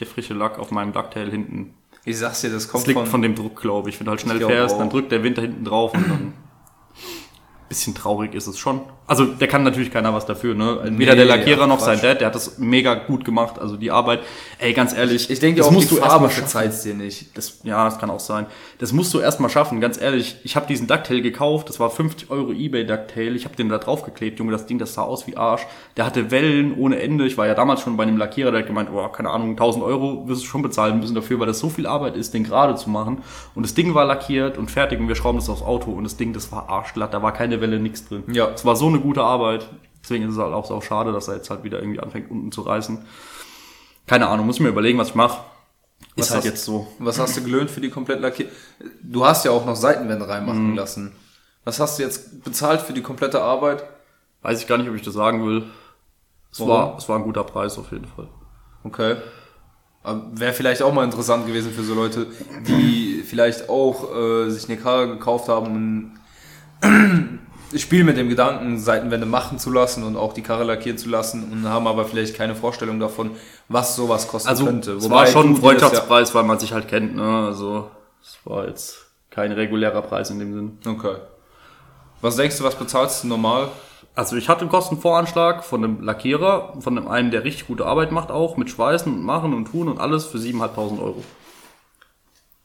[0.00, 1.74] Der frische Lack auf meinem Ducktail hinten.
[2.04, 3.98] Ich sag's dir, das Das kommt liegt von, von, dem Druck, glaube ich.
[4.00, 4.78] Wenn du halt schnell fährst, auch.
[4.78, 6.32] dann drückt der Winter hinten drauf und dann.
[7.72, 8.82] Bisschen traurig ist es schon.
[9.06, 10.80] Also, der kann natürlich keiner was dafür, ne?
[10.84, 12.04] Weder Nee, der Lackierer ja, noch sein Quatsch.
[12.04, 13.58] Dad, der hat das mega gut gemacht.
[13.58, 14.20] Also, die Arbeit,
[14.58, 15.30] ey, ganz ehrlich.
[15.30, 16.42] Ich denke das auch, musst die du erstmal schaffen.
[16.42, 17.34] verzeiht's dir nicht.
[17.34, 18.44] Das, ja, das kann auch sein.
[18.78, 20.36] Das musst du erstmal schaffen, ganz ehrlich.
[20.44, 23.34] Ich habe diesen Ducktail gekauft, das war 50 Euro Ebay Ducktail.
[23.34, 25.66] Ich habe den da draufgeklebt, Junge, das Ding, das sah aus wie Arsch.
[25.96, 27.24] Der hatte Wellen ohne Ende.
[27.24, 29.82] Ich war ja damals schon bei einem Lackierer, der hat gemeint, oh, keine Ahnung, 1000
[29.82, 32.74] Euro wirst du schon bezahlen müssen dafür, weil das so viel Arbeit ist, den gerade
[32.74, 33.22] zu machen.
[33.54, 36.18] Und das Ding war lackiert und fertig und wir schrauben das aufs Auto und das
[36.18, 38.24] Ding, das war arschglatt, da war keine Welle, nix drin.
[38.30, 38.50] Ja.
[38.50, 39.66] Es war so eine gute Arbeit.
[40.02, 42.52] Deswegen ist es halt auch so schade, dass er jetzt halt wieder irgendwie anfängt, unten
[42.52, 43.02] zu reißen.
[44.06, 45.38] Keine Ahnung, muss ich mir überlegen, was ich mache.
[46.16, 46.88] Ist Was halt hast- jetzt so.
[46.98, 48.50] Was hast du gelöhnt für die komplett lackiert?
[49.02, 50.76] Du hast ja auch noch Seitenwände reinmachen Mhm.
[50.76, 51.12] lassen.
[51.64, 53.84] Was hast du jetzt bezahlt für die komplette Arbeit?
[54.42, 55.64] Weiß ich gar nicht, ob ich das sagen will.
[56.50, 56.70] Es Warum?
[56.72, 58.26] war, es war ein guter Preis auf jeden Fall.
[58.84, 59.16] Okay.
[60.32, 62.26] Wäre vielleicht auch mal interessant gewesen für so Leute,
[62.66, 66.18] die vielleicht auch äh, sich eine Karre gekauft haben
[67.72, 71.08] und spielen mit dem Gedanken, Seitenwände machen zu lassen und auch die Karre lackieren zu
[71.08, 73.32] lassen und haben aber vielleicht keine Vorstellung davon,
[73.68, 74.92] was sowas kosten Also könnte.
[74.92, 77.16] es war schon ein Freundschaftspreis, weil man sich halt kennt.
[77.16, 77.46] Ne?
[77.46, 77.90] Also
[78.22, 80.78] es war jetzt kein regulärer Preis in dem Sinn.
[80.84, 81.16] Ja, okay.
[82.20, 83.68] Was denkst du, was bezahlst du normal?
[84.14, 88.12] Also ich hatte einen Kostenvoranschlag von einem Lackierer, von einem einen, der richtig gute Arbeit
[88.12, 91.24] macht auch, mit Schweißen und Machen und Tun und alles für 7.500 Euro.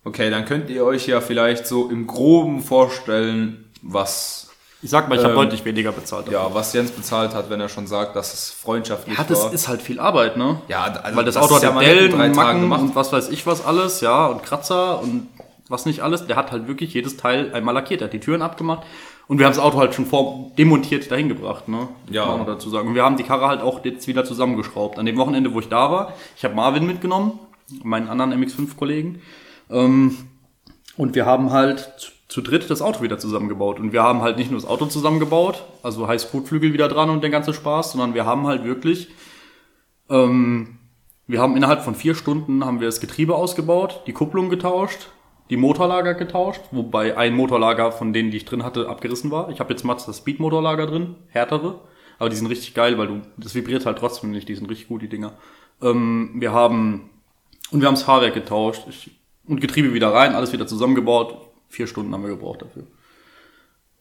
[0.03, 4.46] Okay, dann könnt ihr euch ja vielleicht so im Groben vorstellen, was,
[4.87, 6.27] Ich sag mal, ich habe Ähm, deutlich weniger bezahlt.
[6.27, 6.39] dafür.
[6.39, 9.51] ja, was Jens bezahlt hat, wenn er schon sagt, dass es freundschaftlich Ja, das war.
[9.51, 10.61] ist halt viel Arbeit, ne?
[10.69, 12.81] ja, also Weil das, Auto ist hat ja Dellen drei Macken gemacht.
[12.83, 15.27] und was weiß ich was alles, ja, und Kratzer und
[15.67, 16.25] was nicht alles.
[16.25, 17.99] Der hat halt wirklich jedes Teil einmal lackiert.
[18.01, 18.83] Er hat die Türen abgemacht
[19.27, 21.89] und wir haben das Auto halt schon vor demontiert dahin gebracht, ne?
[22.09, 22.25] Ja.
[22.27, 22.87] Muss man dazu sagen.
[22.87, 24.97] Und wir haben die Karre halt auch jetzt wieder zusammengeschraubt.
[24.99, 27.37] An dem Wochenende, wo ich da war, ich habe Marvin mitgenommen,
[27.83, 29.21] meinen anderen MX5-Kollegen.
[29.69, 30.15] Ähm,
[30.95, 33.79] und wir haben halt zu, dritt das Auto wieder zusammengebaut.
[33.79, 37.21] Und wir haben halt nicht nur das Auto zusammengebaut, also heißt Kotflügel wieder dran und
[37.21, 39.09] der ganze Spaß, sondern wir haben halt wirklich,
[40.09, 40.77] ähm,
[41.25, 45.09] wir haben innerhalb von vier Stunden haben wir das Getriebe ausgebaut, die Kupplung getauscht,
[45.49, 49.49] die Motorlager getauscht, wobei ein Motorlager von denen, die ich drin hatte, abgerissen war.
[49.49, 51.79] Ich habe jetzt Mazda Speed Motorlager drin, härtere,
[52.19, 54.89] aber die sind richtig geil, weil du das vibriert halt trotzdem nicht, die sind richtig
[54.89, 55.33] gut, die Dinger.
[55.81, 57.09] Ähm, wir haben
[57.71, 59.11] und wir haben das Fahrwerk getauscht ich,
[59.45, 61.46] und Getriebe wieder rein, alles wieder zusammengebaut.
[61.69, 62.83] Vier Stunden haben wir gebraucht dafür.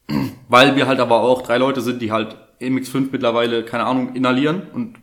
[0.49, 4.63] Weil wir halt aber auch drei Leute sind, die halt MX5 mittlerweile, keine Ahnung, inhalieren
[4.73, 4.95] und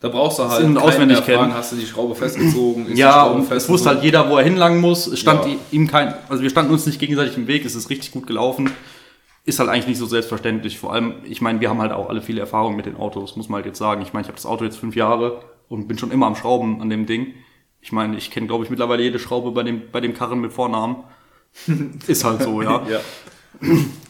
[0.00, 1.52] Da brauchst du halt auswendig kennen.
[1.54, 2.86] hast du die Schraube festgezogen?
[2.86, 5.06] Ist Ja, und es wusste halt jeder, wo er hinlangen muss.
[5.06, 5.52] Es stand Ja.
[5.70, 7.64] ihm kein, also wir standen uns nicht gegenseitig im Weg.
[7.64, 8.70] Es ist richtig gut gelaufen.
[9.44, 10.78] Ist halt eigentlich nicht so selbstverständlich.
[10.78, 13.48] Vor allem, ich meine, wir haben halt auch alle viele Erfahrungen mit den Autos, muss
[13.48, 14.00] man halt jetzt sagen.
[14.02, 16.80] Ich meine, ich habe das Auto jetzt fünf Jahre und bin schon immer am Schrauben
[16.80, 17.34] an dem Ding.
[17.80, 20.52] Ich meine, ich kenne, glaube ich, mittlerweile jede Schraube bei dem, bei dem Karren mit
[20.52, 20.96] Vornamen.
[22.06, 22.82] ist halt so, ja.
[22.90, 23.00] Ja.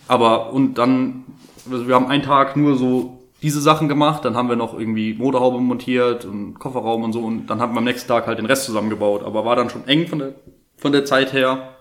[0.08, 1.25] Aber und dann,
[1.70, 5.14] also wir haben einen Tag nur so diese Sachen gemacht, dann haben wir noch irgendwie
[5.14, 8.46] Motorhaube montiert und Kofferraum und so und dann haben wir am nächsten Tag halt den
[8.46, 9.25] Rest zusammengebaut.
[9.25, 10.34] Aber war dann schon eng von der,
[10.76, 11.75] von der Zeit her,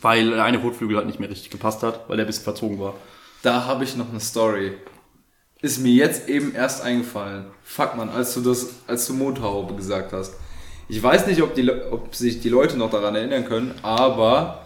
[0.00, 2.80] weil der eine Kotflügel halt nicht mehr richtig gepasst hat, weil der ein bisschen verzogen
[2.80, 2.94] war.
[3.42, 4.72] Da habe ich noch eine Story.
[5.60, 7.46] Ist mir jetzt eben erst eingefallen.
[7.62, 10.34] Fuck man, als du das, als du Motorhaube gesagt hast.
[10.88, 14.63] Ich weiß nicht, ob, die, ob sich die Leute noch daran erinnern können, aber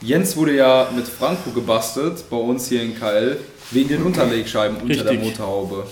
[0.00, 3.38] Jens wurde ja mit Franco gebastelt bei uns hier in KL
[3.70, 5.30] wegen den Unterlegscheiben unter der Richtig.
[5.30, 5.86] Motorhaube.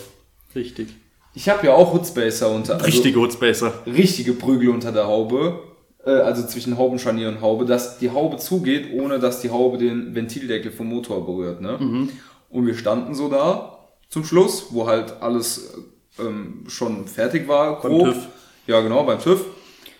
[0.54, 0.88] Richtig.
[1.34, 2.74] Ich habe ja auch Hoodspacer unter.
[2.74, 3.72] also Richtige Hoodspacer.
[3.86, 5.58] richtige Prügel unter der Haube,
[6.04, 10.14] äh, also zwischen Haubenscharnier und Haube, dass die Haube zugeht, ohne dass die Haube den
[10.14, 11.60] Ventildeckel vom Motor berührt.
[11.60, 12.08] Ne?
[12.50, 15.72] Und wir standen so da zum Schluss, wo halt alles
[16.20, 17.80] ähm, schon fertig war.
[17.82, 18.04] Beim grob.
[18.12, 18.28] TÜV.
[18.68, 19.44] Ja, genau, beim TÜV.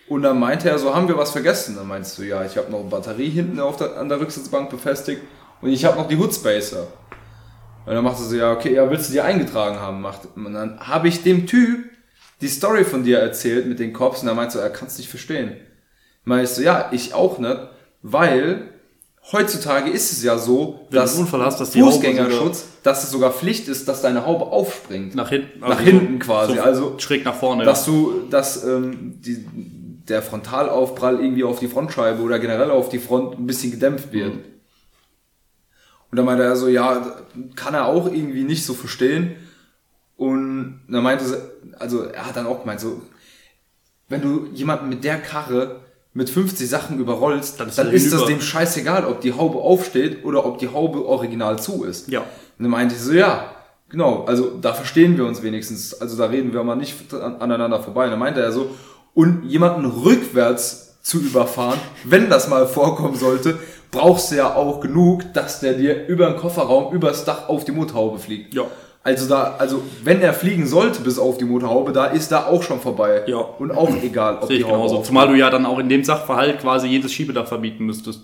[0.07, 1.75] Und dann meinte er so, haben wir was vergessen?
[1.75, 4.69] Dann meinst du, ja, ich habe noch eine Batterie hinten auf der, an der Rücksitzbank
[4.69, 5.21] befestigt
[5.61, 6.87] und ich habe noch die Hoodspacer.
[7.85, 10.01] Und dann macht er so, ja, okay, ja, willst du die eingetragen haben?
[10.01, 11.85] Macht, und dann habe ich dem Typ
[12.41, 14.97] die Story von dir erzählt mit den Cops und er meinte so, er kann es
[14.97, 15.55] nicht verstehen.
[16.23, 17.57] Meinst du, ja, ich auch nicht,
[18.01, 18.69] weil
[19.31, 23.31] heutzutage ist es ja so, Wenn du dass Unfall hast, dass Fußgängerschutz, dass es sogar
[23.31, 25.15] Pflicht ist, dass deine Haube aufspringt.
[25.15, 25.59] Nach hinten.
[25.59, 27.63] Nach hinten quasi, So also- schräg nach vorne.
[27.63, 29.45] Dass du, dass ähm, die,
[30.07, 34.33] der Frontalaufprall irgendwie auf die Frontscheibe oder generell auf die Front ein bisschen gedämpft wird.
[36.11, 37.17] Und dann meinte er so, ja,
[37.55, 39.35] kann er auch irgendwie nicht so verstehen.
[40.15, 41.37] Und dann meinte sie,
[41.79, 43.01] also er hat dann auch gemeint, so,
[44.07, 45.81] wenn du jemanden mit der Karre
[46.13, 49.57] mit 50 Sachen überrollst, Dann dann ist ist, er das dem scheißegal, ob die Haube
[49.57, 52.07] aufsteht oder ob die Haube original zu ist.
[52.09, 52.21] Ja.
[52.21, 52.27] Und
[52.63, 53.51] dann meinte ich so, ja,
[53.89, 55.99] genau, also da verstehen wir uns wenigstens.
[55.99, 58.05] Also da reden wir mal nicht an- aneinander vorbei.
[58.05, 58.69] Und dann meinte er so,
[59.15, 63.57] und jemanden rückwärts zu überfahren, wenn das mal vorkommen sollte,
[63.89, 67.71] brauchst du ja auch genug, dass der dir über den Kofferraum, übers Dach auf die
[67.71, 68.53] Motorhaube fliegt.
[68.53, 68.65] Ja.
[69.03, 72.63] Also da, also wenn er fliegen sollte bis auf die Motorhaube, da ist da auch
[72.63, 73.23] schon vorbei.
[73.27, 73.37] Ja.
[73.37, 75.01] Und auch egal, ob Sehe die ich Haube genauso.
[75.03, 78.21] Zumal du ja dann auch in dem Sachverhalt quasi jedes Schiebedach verbieten müsstest.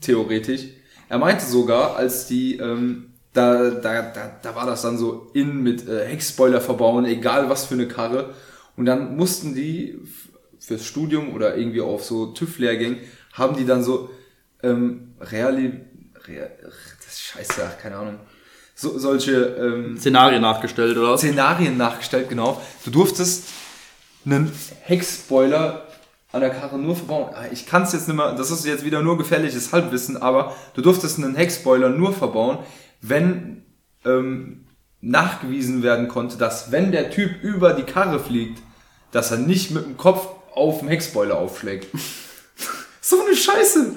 [0.00, 0.62] theoretisch.
[1.08, 5.62] Er meinte sogar, als die, ähm, da, da, da, da war das dann so in
[5.62, 8.30] mit äh, Heckspoiler verbauen, egal was für eine Karre.
[8.76, 9.98] Und dann mussten die
[10.58, 12.98] fürs Studium oder irgendwie auf so TÜV-Lehrgängen,
[13.32, 14.10] haben die dann so
[14.62, 15.80] ähm, Reali...
[16.26, 18.18] Rea, das ist scheiße, ach, keine Ahnung.
[18.74, 21.16] So, solche ähm, Szenarien nachgestellt, oder?
[21.16, 22.60] Szenarien nachgestellt, genau.
[22.84, 23.44] Du durftest
[24.24, 24.50] einen
[24.82, 25.86] Heckspoiler
[26.32, 27.32] an der Karre nur verbauen.
[27.32, 30.54] Ah, Ich kann es jetzt nicht mehr, das ist jetzt wieder nur gefährliches Halbwissen, aber
[30.74, 32.58] du durftest einen Heckspoiler nur verbauen,
[33.00, 33.62] wenn
[34.04, 34.66] ähm,
[35.00, 38.60] nachgewiesen werden konnte, dass wenn der Typ über die Karre fliegt,
[39.12, 41.88] dass er nicht mit dem Kopf auf dem Heckspoiler aufschlägt.
[43.00, 43.94] so eine Scheiße.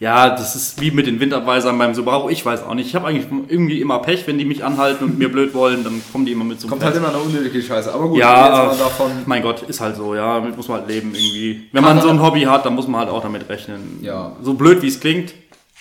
[0.00, 2.28] Ja, das ist wie mit den Windabweisern beim Subaru.
[2.28, 2.88] Ich weiß auch nicht.
[2.88, 6.02] Ich habe eigentlich irgendwie immer Pech, wenn die mich anhalten und mir blöd wollen, dann
[6.12, 7.02] kommen die immer mit so einem Kommt halt Pech.
[7.02, 7.94] immer eine unnötige Scheiße.
[7.94, 9.12] Aber gut, Ja, jetzt mal davon.
[9.26, 11.68] mein Gott, ist halt so, ja, damit muss man halt leben irgendwie.
[11.72, 14.00] Wenn man so ein Hobby hat, dann muss man halt auch damit rechnen.
[14.02, 14.36] Ja.
[14.42, 15.32] So blöd wie es klingt,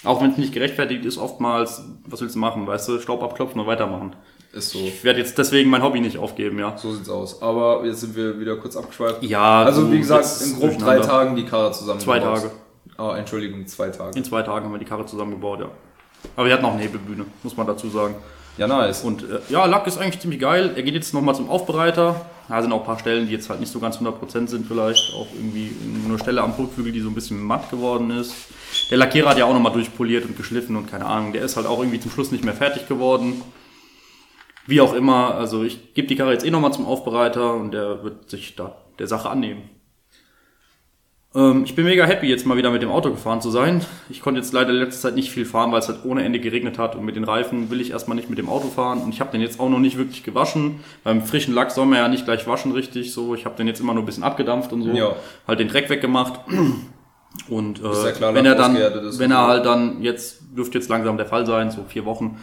[0.03, 3.59] auch wenn es nicht gerechtfertigt ist, oftmals, was willst du machen, weißt du, Staub abklopfen
[3.59, 4.15] und weitermachen.
[4.53, 4.77] Ist so.
[4.79, 6.77] Ich werde jetzt deswegen mein Hobby nicht aufgeben, ja.
[6.77, 7.41] So sieht's aus.
[7.41, 9.23] Aber jetzt sind wir wieder kurz abgeschweift.
[9.23, 10.99] Ja, Also so wie gesagt, in grob drei.
[10.99, 11.99] Tagen die Karre zusammen.
[11.99, 12.51] Zwei Tage.
[12.99, 14.15] Oh, Entschuldigung, zwei Tage.
[14.15, 15.69] In zwei Tagen haben wir die Karre zusammengebaut, ja.
[16.35, 18.13] Aber wir hatten auch eine Hebelbühne, muss man dazu sagen.
[18.57, 19.01] Ja, nice.
[19.03, 20.73] Und äh, ja, Lack ist eigentlich ziemlich geil.
[20.75, 22.23] Er geht jetzt nochmal zum Aufbereiter.
[22.47, 25.15] Da sind auch ein paar Stellen, die jetzt halt nicht so ganz 100% sind vielleicht.
[25.15, 25.71] Auch irgendwie
[26.07, 28.35] eine Stelle am Kotflügel, die so ein bisschen matt geworden ist.
[28.91, 31.33] Der Lackierer hat ja auch nochmal durchpoliert und geschliffen und keine Ahnung.
[31.33, 33.41] Der ist halt auch irgendwie zum Schluss nicht mehr fertig geworden.
[34.65, 38.03] Wie auch immer, also ich gebe die Karre jetzt eh nochmal zum Aufbereiter und der
[38.03, 39.69] wird sich da der Sache annehmen.
[41.35, 43.83] Ähm, ich bin mega happy, jetzt mal wieder mit dem Auto gefahren zu sein.
[44.09, 46.77] Ich konnte jetzt leider letzte Zeit nicht viel fahren, weil es halt ohne Ende geregnet
[46.77, 49.19] hat und mit den Reifen will ich erstmal nicht mit dem Auto fahren und ich
[49.19, 50.79] habe den jetzt auch noch nicht wirklich gewaschen.
[51.03, 53.33] Beim frischen Lack soll man ja nicht gleich waschen richtig, so.
[53.35, 54.91] Ich habe den jetzt immer nur ein bisschen abgedampft und so.
[54.91, 55.15] Ja.
[55.47, 56.39] Halt den Dreck weggemacht.
[57.49, 61.17] Und äh, ja klar, wenn er dann, wenn er halt dann jetzt dürfte jetzt langsam
[61.17, 62.37] der Fall sein, so vier Wochen.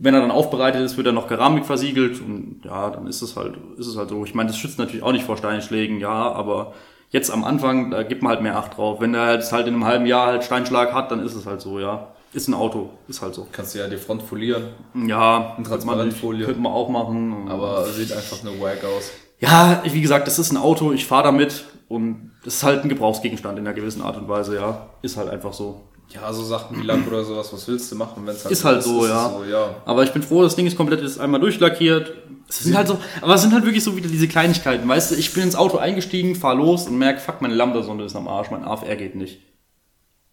[0.00, 3.36] Wenn er dann aufbereitet ist, wird er noch Keramik versiegelt und ja, dann ist es
[3.36, 4.24] halt, ist es halt so.
[4.24, 6.72] Ich meine, das schützt natürlich auch nicht vor Steinschlägen, ja, aber
[7.10, 9.00] jetzt am Anfang, da gibt man halt mehr Acht drauf.
[9.00, 11.60] Wenn er jetzt halt in einem halben Jahr halt Steinschlag hat, dann ist es halt
[11.60, 12.08] so, ja.
[12.32, 13.46] Ist ein Auto, ist halt so.
[13.52, 14.68] Kannst du ja die Front folieren,
[15.06, 16.46] Ja, man, Transparentfolie.
[16.46, 17.48] könnte man auch machen.
[17.48, 19.10] aber sieht einfach nur wack aus.
[19.38, 22.88] Ja, wie gesagt, das ist ein Auto, ich fahre damit und das ist halt ein
[22.88, 24.86] Gebrauchsgegenstand in einer gewissen Art und Weise, ja.
[25.02, 25.80] Ist halt einfach so.
[26.14, 28.64] Ja, so Sachen wie Lack oder sowas, was willst du machen, wenn es halt Ist
[28.64, 29.26] halt so, ist ja.
[29.26, 29.76] es so, ja.
[29.84, 32.12] Aber ich bin froh, das Ding ist komplett jetzt einmal durchlackiert.
[32.48, 35.14] Es sind halt so, aber es sind halt wirklich so wieder diese Kleinigkeiten, weißt du,
[35.14, 38.50] ich bin ins Auto eingestiegen, fahr los und merk, fuck, meine Lambda-Sonde ist am Arsch,
[38.50, 39.40] mein AFR geht nicht.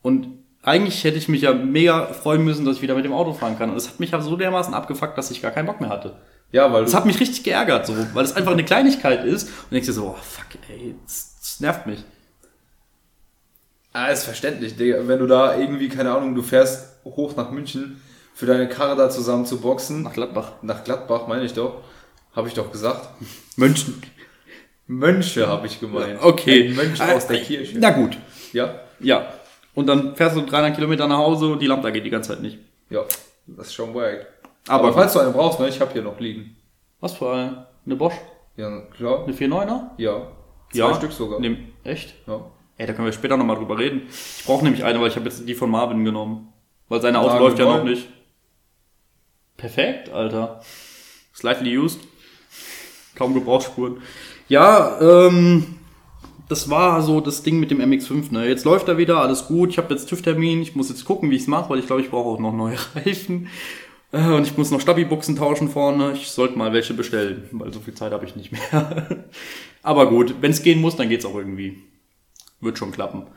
[0.01, 0.27] Und
[0.63, 3.57] eigentlich hätte ich mich ja mega freuen müssen, dass ich wieder mit dem Auto fahren
[3.57, 3.69] kann.
[3.69, 6.17] Und es hat mich ja so dermaßen abgefuckt, dass ich gar keinen Bock mehr hatte.
[6.51, 9.43] Ja, weil Das du, hat mich richtig geärgert, so, weil es einfach eine Kleinigkeit ist.
[9.47, 12.03] Und denkst dir so, oh, fuck, ey, das nervt mich.
[14.05, 15.07] Ah, ist verständlich, Digga.
[15.07, 18.01] Wenn du da irgendwie, keine Ahnung, du fährst hoch nach München,
[18.33, 20.53] für deine Karre da zusammen zu boxen, Nach Gladbach.
[20.61, 21.81] nach Gladbach, meine ich doch,
[22.35, 23.09] habe ich doch gesagt.
[23.57, 24.01] München.
[24.87, 26.19] Mönche habe ich gemeint.
[26.21, 26.69] Okay.
[26.69, 27.77] Ein Mönch aus der Kirche.
[27.79, 28.17] Na gut.
[28.53, 29.33] Ja, Ja.
[29.75, 32.41] Und dann fährst du 300 Kilometer nach Hause und die Lambda geht die ganze Zeit
[32.41, 32.57] nicht.
[32.89, 33.03] ja,
[33.47, 34.27] das ist schon wack.
[34.67, 36.55] Aber Aber, falls du einen brauchst, ne, ich habe hier noch liegen.
[36.99, 37.67] Was für eine?
[37.85, 38.15] Eine Bosch?
[38.57, 39.23] Ja, klar.
[39.23, 39.81] Eine 4.9er?
[39.97, 40.27] Ja.
[40.71, 40.93] Zwei Ja.
[40.95, 41.39] Stück sogar.
[41.39, 42.13] Nehm, echt?
[42.27, 42.41] Ja.
[42.79, 44.03] Ey, da können wir später nochmal drüber reden.
[44.37, 46.47] Ich brauche nämlich eine, weil ich habe jetzt die von Marvin genommen.
[46.87, 48.07] Weil seine Auto Na, läuft ja noch nicht.
[49.57, 50.61] Perfekt, Alter.
[51.35, 51.99] Slightly used.
[53.15, 53.97] Kaum Gebrauchsspuren.
[54.47, 55.75] Ja, ähm,
[56.47, 58.31] das war so das Ding mit dem MX5.
[58.31, 58.47] Ne?
[58.47, 59.71] Jetzt läuft er wieder, alles gut.
[59.71, 60.61] Ich habe jetzt TÜV-Termin.
[60.61, 62.53] Ich muss jetzt gucken, wie ich es mache, weil ich glaube, ich brauche auch noch
[62.53, 63.49] neue Reifen.
[64.13, 66.13] Äh, Und ich muss noch Stabi-Buchsen tauschen vorne.
[66.13, 69.25] Ich sollte mal welche bestellen, weil so viel Zeit habe ich nicht mehr.
[69.83, 71.83] Aber gut, wenn es gehen muss, dann geht's auch irgendwie.
[72.61, 73.27] Wird schon klappen.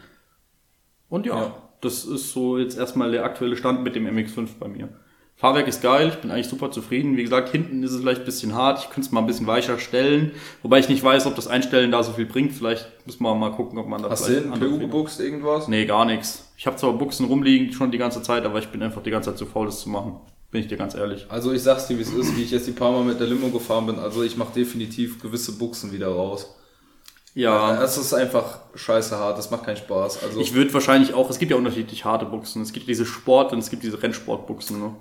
[1.09, 1.55] Und ja, Ja.
[1.81, 4.89] das ist so jetzt erstmal der aktuelle Stand mit dem MX5 bei mir.
[5.37, 7.17] Fahrwerk ist geil, ich bin eigentlich super zufrieden.
[7.17, 8.79] Wie gesagt, hinten ist es vielleicht ein bisschen hart.
[8.81, 10.33] Ich könnte es mal ein bisschen weicher stellen.
[10.63, 12.53] Wobei ich nicht weiß, ob das Einstellen da so viel bringt.
[12.53, 15.67] Vielleicht müssen wir mal gucken, ob man da Hast du vielleicht andere PU gebuchst, irgendwas?
[15.69, 16.53] Nee, gar nichts.
[16.57, 19.31] Ich habe zwar Buchsen rumliegen schon die ganze Zeit, aber ich bin einfach die ganze
[19.31, 20.21] Zeit zu faul, das zu machen.
[20.53, 21.27] Bin ich dir ganz ehrlich.
[21.29, 23.27] Also ich sag's dir, wie es ist, wie ich jetzt die paar Mal mit der
[23.27, 23.99] Limo gefahren bin.
[23.99, 26.55] Also ich mache definitiv gewisse Buchsen wieder raus.
[27.35, 30.23] Ja, Es ist einfach scheiße hart, das macht keinen Spaß.
[30.23, 32.63] Also ich würde wahrscheinlich auch, es gibt ja unterschiedlich harte Buchsen.
[32.63, 34.79] Es gibt diese Sport und es gibt diese Rennsportbuchsen.
[34.81, 34.95] Ne?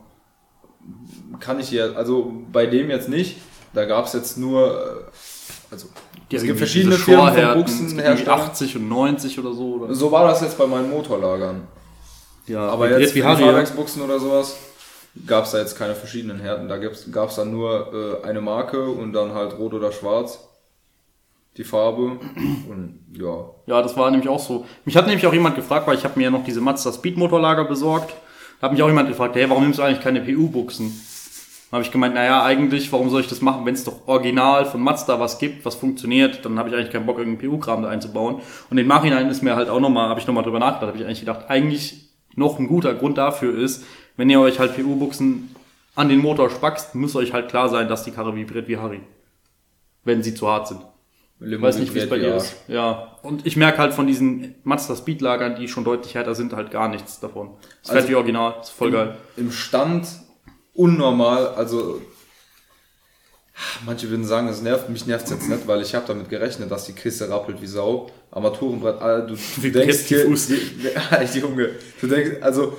[1.40, 3.38] kann ich hier, also bei dem jetzt nicht.
[3.74, 5.88] Da gab's jetzt nur, äh, also
[6.30, 8.40] Die es gibt verschiedene Firmen von es Buchsenherstellern.
[8.40, 9.76] 80 und 90 oder so.
[9.76, 9.94] Oder?
[9.94, 11.68] So war das jetzt bei meinen Motorlagern.
[12.48, 13.22] Ja, Aber jetzt jetzt wie.
[13.22, 14.56] Fahrwerksbuchsen oder sowas
[15.26, 16.68] gab's da jetzt keine verschiedenen Härten.
[16.68, 20.40] Da gab's, gab's dann nur äh, eine Marke und dann halt rot oder schwarz.
[21.58, 22.20] Die Farbe.
[22.70, 23.50] Und ja.
[23.66, 24.66] Ja, das war nämlich auch so.
[24.86, 27.66] Mich hat nämlich auch jemand gefragt, weil ich habe mir ja noch diese Mazda Speedmotorlager
[27.66, 28.14] besorgt.
[28.60, 30.94] Da hat mich auch jemand gefragt, hey, warum nimmst du eigentlich keine PU-Buchsen?
[31.72, 34.82] Habe ich gemeint, naja, eigentlich, warum soll ich das machen, wenn es doch original von
[34.82, 38.42] Mazda was gibt, was funktioniert, dann habe ich eigentlich keinen Bock, irgendeinen PU-Kram da einzubauen.
[38.70, 41.06] Und im Nachhinein ist mir halt auch nochmal, habe ich nochmal drüber nachgedacht, habe ich
[41.06, 43.86] eigentlich gedacht, eigentlich noch ein guter Grund dafür ist,
[44.18, 45.56] wenn ihr euch halt PU-Buchsen
[45.96, 49.02] an den Motor spackst, muss euch halt klar sein, dass die Karre vibriert wie Harry.
[50.04, 50.82] Wenn sie zu hart sind.
[51.44, 52.54] Ich weiß nicht, wie es bei dir ist.
[52.68, 53.18] Ja.
[53.24, 56.88] Und ich merke halt von diesen Mazda Speedlagern, die schon deutlich härter sind, halt gar
[56.88, 57.52] nichts davon.
[57.82, 59.18] Es fährt Also- wie original, ist voll geil.
[59.38, 60.08] Im Stand
[60.74, 62.00] unnormal, also
[63.86, 66.86] manche würden sagen, es nervt, mich nervt jetzt nicht, weil ich habe damit gerechnet, dass
[66.86, 68.10] die Kiste rappelt wie Sau.
[68.32, 70.48] Armaturenbrett, Alter, du, du denkst die Fuß.
[70.48, 72.78] die, Alter, Junge, du denkst, also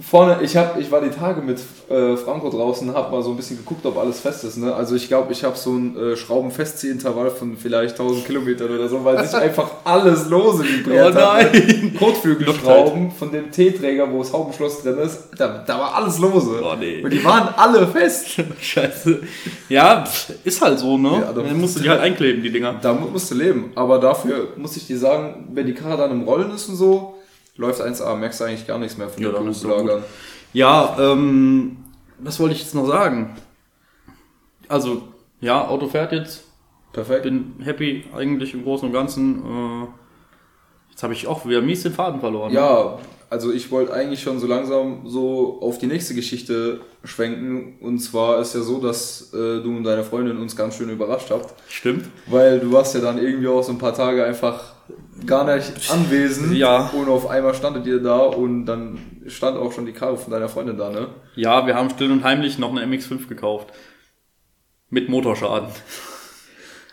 [0.00, 1.58] Vorne, ich hab, ich war die Tage mit
[1.90, 4.56] äh, Franco draußen, hab mal so ein bisschen geguckt, ob alles fest ist.
[4.56, 4.72] Ne?
[4.72, 9.04] Also ich glaube, ich habe so ein äh, Schraubenfestziehintervall von vielleicht 1000 Kilometern oder so,
[9.04, 11.48] weil sich einfach alles lose vibriert Oh nein.
[11.52, 11.92] ne?
[11.98, 16.60] Kotflügelschrauben von dem T-Träger, wo das Haubenschloss drin ist, da, da war alles lose.
[16.62, 17.02] Oh, nee.
[17.02, 18.36] Und die waren alle fest.
[18.60, 19.20] Scheiße.
[19.68, 20.04] Ja,
[20.44, 21.10] ist halt so, ne?
[21.10, 22.76] Ja, da dann musst du die halt einkleben, die Dinger.
[22.80, 23.72] Da mu- musst du leben.
[23.74, 27.14] Aber dafür muss ich dir sagen, wenn die Karre dann im Rollen ist und so,
[27.58, 30.02] läuft 1A, merkst du eigentlich gar nichts mehr von Ja, den Blutlagern.
[30.54, 31.76] Ja, ähm,
[32.18, 33.36] was wollte ich jetzt noch sagen?
[34.68, 35.02] Also,
[35.40, 36.44] ja, Auto fährt jetzt.
[36.92, 37.24] Perfekt.
[37.24, 39.42] Bin happy eigentlich im Großen und Ganzen.
[39.44, 39.86] Äh,
[40.90, 42.52] jetzt habe ich auch wieder mies den Faden verloren.
[42.52, 42.98] Ja,
[43.30, 47.76] also ich wollte eigentlich schon so langsam so auf die nächste Geschichte schwenken.
[47.80, 51.30] Und zwar ist ja so, dass äh, du und deine Freundin uns ganz schön überrascht
[51.30, 51.54] habt.
[51.68, 52.06] Stimmt.
[52.26, 54.77] Weil du warst ja dann irgendwie auch so ein paar Tage einfach
[55.26, 56.56] gar nicht anwesend.
[56.56, 56.88] Ja.
[56.88, 60.48] Und auf einmal standet ihr da und dann stand auch schon die Karre von deiner
[60.48, 61.08] Freundin da, ne?
[61.34, 63.72] Ja, wir haben still und heimlich noch eine MX5 gekauft.
[64.90, 65.68] Mit Motorschaden.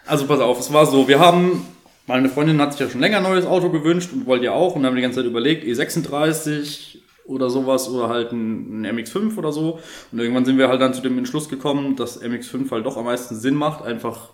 [0.06, 1.66] Also pass auf, es war so, wir haben,
[2.08, 4.76] meine Freundin hat sich ja schon länger ein neues Auto gewünscht und wollte ja auch
[4.76, 9.52] und haben die ganze Zeit überlegt, E36 oder sowas oder halt ein, ein MX5 oder
[9.52, 9.80] so.
[10.12, 13.06] Und irgendwann sind wir halt dann zu dem Entschluss gekommen, dass MX5 halt doch am
[13.06, 14.30] meisten Sinn macht, einfach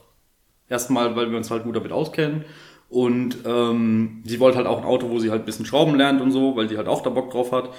[0.67, 2.45] erstmal, weil wir uns halt gut damit auskennen.
[2.91, 6.19] Und ähm, sie wollte halt auch ein Auto, wo sie halt ein bisschen schrauben lernt
[6.21, 7.69] und so, weil sie halt auch da Bock drauf hat.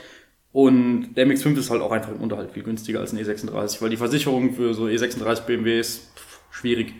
[0.53, 3.90] Und der MX5 ist halt auch einfach im Unterhalt viel günstiger als ein E36, weil
[3.90, 6.94] die Versicherung für so E36 BMW ist pff, schwierig.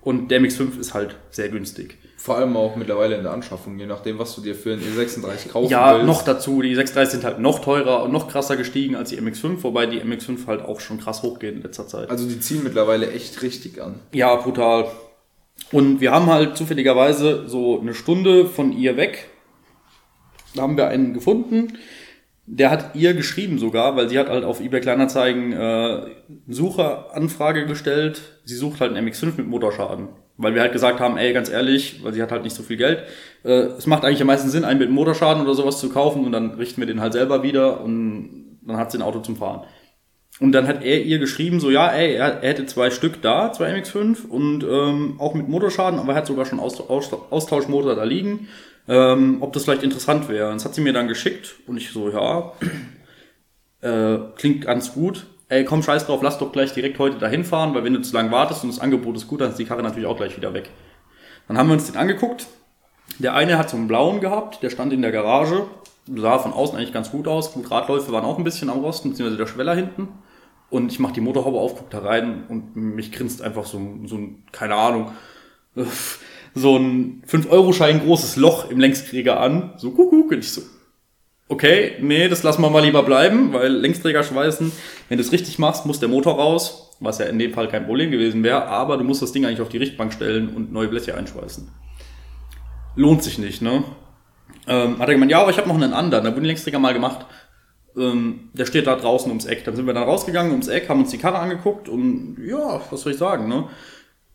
[0.00, 1.98] Und der MX5 ist halt sehr günstig.
[2.16, 5.50] Vor allem auch mittlerweile in der Anschaffung, je nachdem, was du dir für einen E36
[5.50, 6.06] kaufen Ja, willst.
[6.06, 9.62] noch dazu, die E36 sind halt noch teurer und noch krasser gestiegen als die MX5,
[9.62, 12.08] wobei die MX5 halt auch schon krass hochgeht in letzter Zeit.
[12.10, 13.96] Also die ziehen mittlerweile echt richtig an.
[14.14, 14.86] Ja, brutal.
[15.72, 19.28] Und wir haben halt zufälligerweise so eine Stunde von ihr weg.
[20.54, 21.78] Da haben wir einen gefunden.
[22.46, 26.06] Der hat ihr geschrieben sogar, weil sie hat halt auf eBay Kleinanzeigen äh,
[26.48, 28.22] Sucheranfrage gestellt.
[28.44, 30.08] Sie sucht halt einen MX5 mit Motorschaden.
[30.38, 32.78] Weil wir halt gesagt haben, ey, ganz ehrlich, weil sie hat halt nicht so viel
[32.78, 33.02] Geld.
[33.44, 36.32] Äh, es macht eigentlich am meisten Sinn, einen mit Motorschaden oder sowas zu kaufen und
[36.32, 39.66] dann richten wir den halt selber wieder und dann hat sie ein Auto zum Fahren.
[40.40, 43.52] Und dann hat er ihr geschrieben, so ja, ey, er, er hätte zwei Stück da,
[43.52, 47.96] zwei MX5 und ähm, auch mit Motorschaden, aber er hat sogar schon Aus, Aus, Austauschmotor
[47.96, 48.48] da liegen,
[48.86, 50.52] ähm, ob das vielleicht interessant wäre.
[50.52, 52.52] Das hat sie mir dann geschickt und ich so, ja,
[53.80, 55.26] äh, klingt ganz gut.
[55.48, 58.14] Ey, komm, scheiß drauf, lass doch gleich direkt heute dahin fahren, weil wenn du zu
[58.14, 60.54] lange wartest und das Angebot ist gut, dann ist die Karre natürlich auch gleich wieder
[60.54, 60.70] weg.
[61.48, 62.46] Dann haben wir uns den angeguckt.
[63.18, 65.66] Der eine hat so einen blauen gehabt, der stand in der Garage,
[66.06, 67.52] sah von außen eigentlich ganz gut aus.
[67.52, 70.08] Gut, Radläufe waren auch ein bisschen am Rosten, beziehungsweise der Schweller hinten.
[70.70, 74.16] Und ich mach die Motorhaube auf, guck da rein und mich grinst einfach so, so
[74.16, 75.12] ein, keine Ahnung,
[76.54, 79.74] so ein 5-Euro-Schein großes Loch im Längsträger an.
[79.76, 80.62] So, kuckuck, und ich so,
[81.48, 84.70] okay, nee, das lassen wir mal lieber bleiben, weil Längsträger schweißen,
[85.08, 87.86] wenn du es richtig machst, muss der Motor raus, was ja in dem Fall kein
[87.86, 90.88] Problem gewesen wäre, aber du musst das Ding eigentlich auf die Richtbank stellen und neue
[90.88, 91.68] Bleche einschweißen.
[92.96, 93.84] Lohnt sich nicht, ne?
[94.66, 96.78] Ähm, hat er gemeint, ja, aber ich habe noch einen anderen, da wurden die Längsträger
[96.78, 97.26] mal gemacht.
[97.96, 99.64] Ähm, der steht da draußen ums Eck.
[99.64, 103.00] Dann sind wir dann rausgegangen ums Eck, haben uns die Karre angeguckt und ja, was
[103.00, 103.68] soll ich sagen, ne?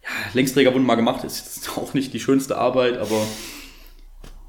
[0.04, 3.22] Ja, Längsträger wurden mal gemacht, ist jetzt auch nicht die schönste Arbeit, aber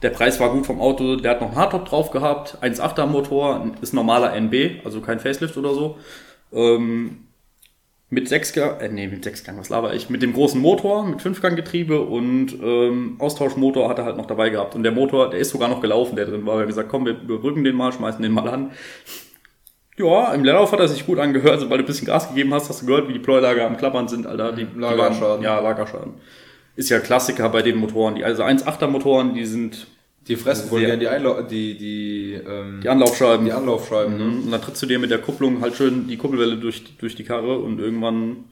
[0.02, 1.16] der Preis war gut vom Auto.
[1.16, 5.56] Der hat noch einen Hardtop drauf gehabt, 1.8er Motor, ist normaler NB, also kein Facelift
[5.56, 5.98] oder so.
[6.52, 7.23] Ähm,
[8.10, 10.08] mit Sechsgang, äh, nee, mit Sechsgang, was laber ich?
[10.10, 14.74] Mit dem großen Motor, mit Fünfganggetriebe und ähm, Austauschmotor hat er halt noch dabei gehabt.
[14.74, 16.54] Und der Motor, der ist sogar noch gelaufen, der drin war.
[16.56, 18.70] Wir haben gesagt, komm, wir überbrücken den mal, schmeißen den mal an.
[19.96, 21.60] Ja, im Leerlauf hat er sich gut angehört.
[21.60, 24.08] Sobald du ein bisschen Gas gegeben hast, hast du gehört, wie die Pleulager am Klappern
[24.08, 24.52] sind, Alter.
[24.52, 25.20] Die, die Lagerschaden.
[25.20, 26.14] waren- Ja, Lagerschaden.
[26.76, 28.16] Ist ja Klassiker bei den Motoren.
[28.16, 29.86] Die, also 1.8er Motoren, die sind
[30.26, 30.88] Die fressen wohl Sehr.
[30.88, 33.44] gerne die, Einlau die, die, ähm, die Anlaufscheiben.
[33.44, 34.16] die Anlaufscheiben.
[34.16, 34.24] Ne?
[34.24, 34.42] Mhm.
[34.44, 37.24] Und dann trittst du dir mit der Kupplung halt schön die Kuppelwelle durch, durch die
[37.24, 38.44] Karre und irgendwann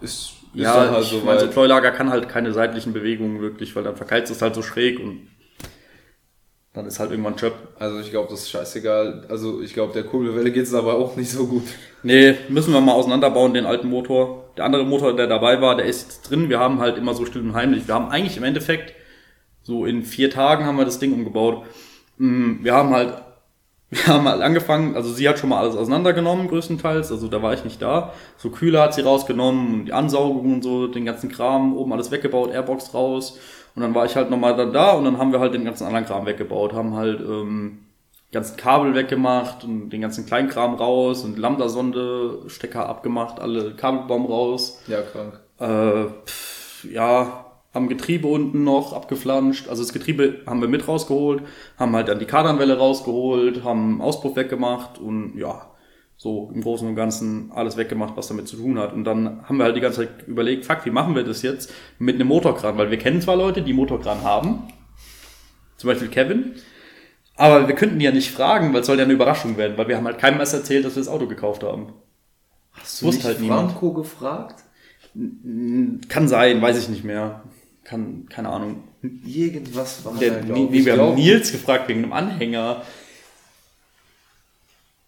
[0.00, 1.46] Ist, ist Ja, dann halt ich so meine, so.
[1.48, 5.28] Pleulager kann halt keine seitlichen Bewegungen wirklich, weil dann verkeilt es halt so schräg und
[6.72, 7.54] dann ist halt irgendwann Chöp.
[7.78, 9.26] Also ich glaube, das ist scheißegal.
[9.28, 11.62] Also ich glaube, der Kurbelwelle geht es aber auch nicht so gut.
[12.02, 14.52] Nee, müssen wir mal auseinanderbauen, den alten Motor.
[14.56, 16.48] Der andere Motor, der dabei war, der ist drin.
[16.48, 17.86] Wir haben halt immer so still und heimlich.
[17.86, 18.92] Wir haben eigentlich im Endeffekt,
[19.64, 21.64] so in vier Tagen haben wir das Ding umgebaut.
[22.18, 23.14] Mm, Wir haben halt,
[23.90, 27.10] wir haben halt angefangen, also sie hat schon mal alles auseinandergenommen, größtenteils.
[27.10, 28.12] Also da war ich nicht da.
[28.36, 32.12] So Kühler hat sie rausgenommen und die Ansaugung und so, den ganzen Kram, oben alles
[32.12, 33.38] weggebaut, Airbox raus.
[33.74, 35.86] Und dann war ich halt nochmal dann da und dann haben wir halt den ganzen
[35.86, 37.80] anderen Kram weggebaut, haben halt ähm,
[38.34, 44.82] ganzen Kabel weggemacht und den ganzen Kleinkram raus und Lambda-Sonde, Stecker abgemacht, alle Kabelbaum raus.
[44.86, 45.40] Ja, krank.
[45.58, 47.43] Äh, pff, ja,
[47.74, 49.68] haben Getriebe unten noch abgeflanscht.
[49.68, 51.42] Also das Getriebe haben wir mit rausgeholt,
[51.76, 55.70] haben halt dann die Kardanwelle rausgeholt, haben Auspuff weggemacht und ja,
[56.16, 58.92] so im Großen und Ganzen alles weggemacht, was damit zu tun hat.
[58.92, 61.72] Und dann haben wir halt die ganze Zeit überlegt, fuck, wie machen wir das jetzt
[61.98, 62.78] mit einem Motorkran?
[62.78, 64.68] Weil wir kennen zwar Leute, die Motorkran haben,
[65.76, 66.54] zum Beispiel Kevin,
[67.36, 69.88] aber wir könnten die ja nicht fragen, weil es soll ja eine Überraschung werden, weil
[69.88, 71.92] wir haben halt keinem erst erzählt, dass wir das Auto gekauft haben.
[72.70, 74.62] Hast du nicht halt Franco gefragt?
[76.08, 77.42] Kann sein, weiß ich nicht mehr.
[77.84, 78.84] Kann, keine Ahnung.
[79.24, 82.82] Irgendwas war der, da, nee, wir haben Nils gefragt wegen einem Anhänger.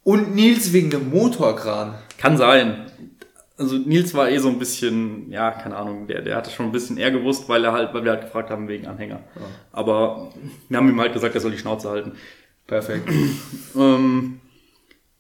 [0.05, 1.95] Und Nils wegen dem Motorkran.
[2.19, 2.87] Kann sein.
[3.59, 6.73] Also Nils war eh so ein bisschen, ja, keine Ahnung, der, der hatte schon ein
[6.73, 9.21] bisschen eher gewusst, weil er halt, weil wir halt gefragt haben wegen Anhänger.
[9.35, 9.43] Ja.
[9.73, 10.33] Aber
[10.69, 12.13] wir haben ihm halt gesagt, er soll die Schnauze halten.
[12.67, 13.09] Perfekt.
[13.75, 14.41] ähm,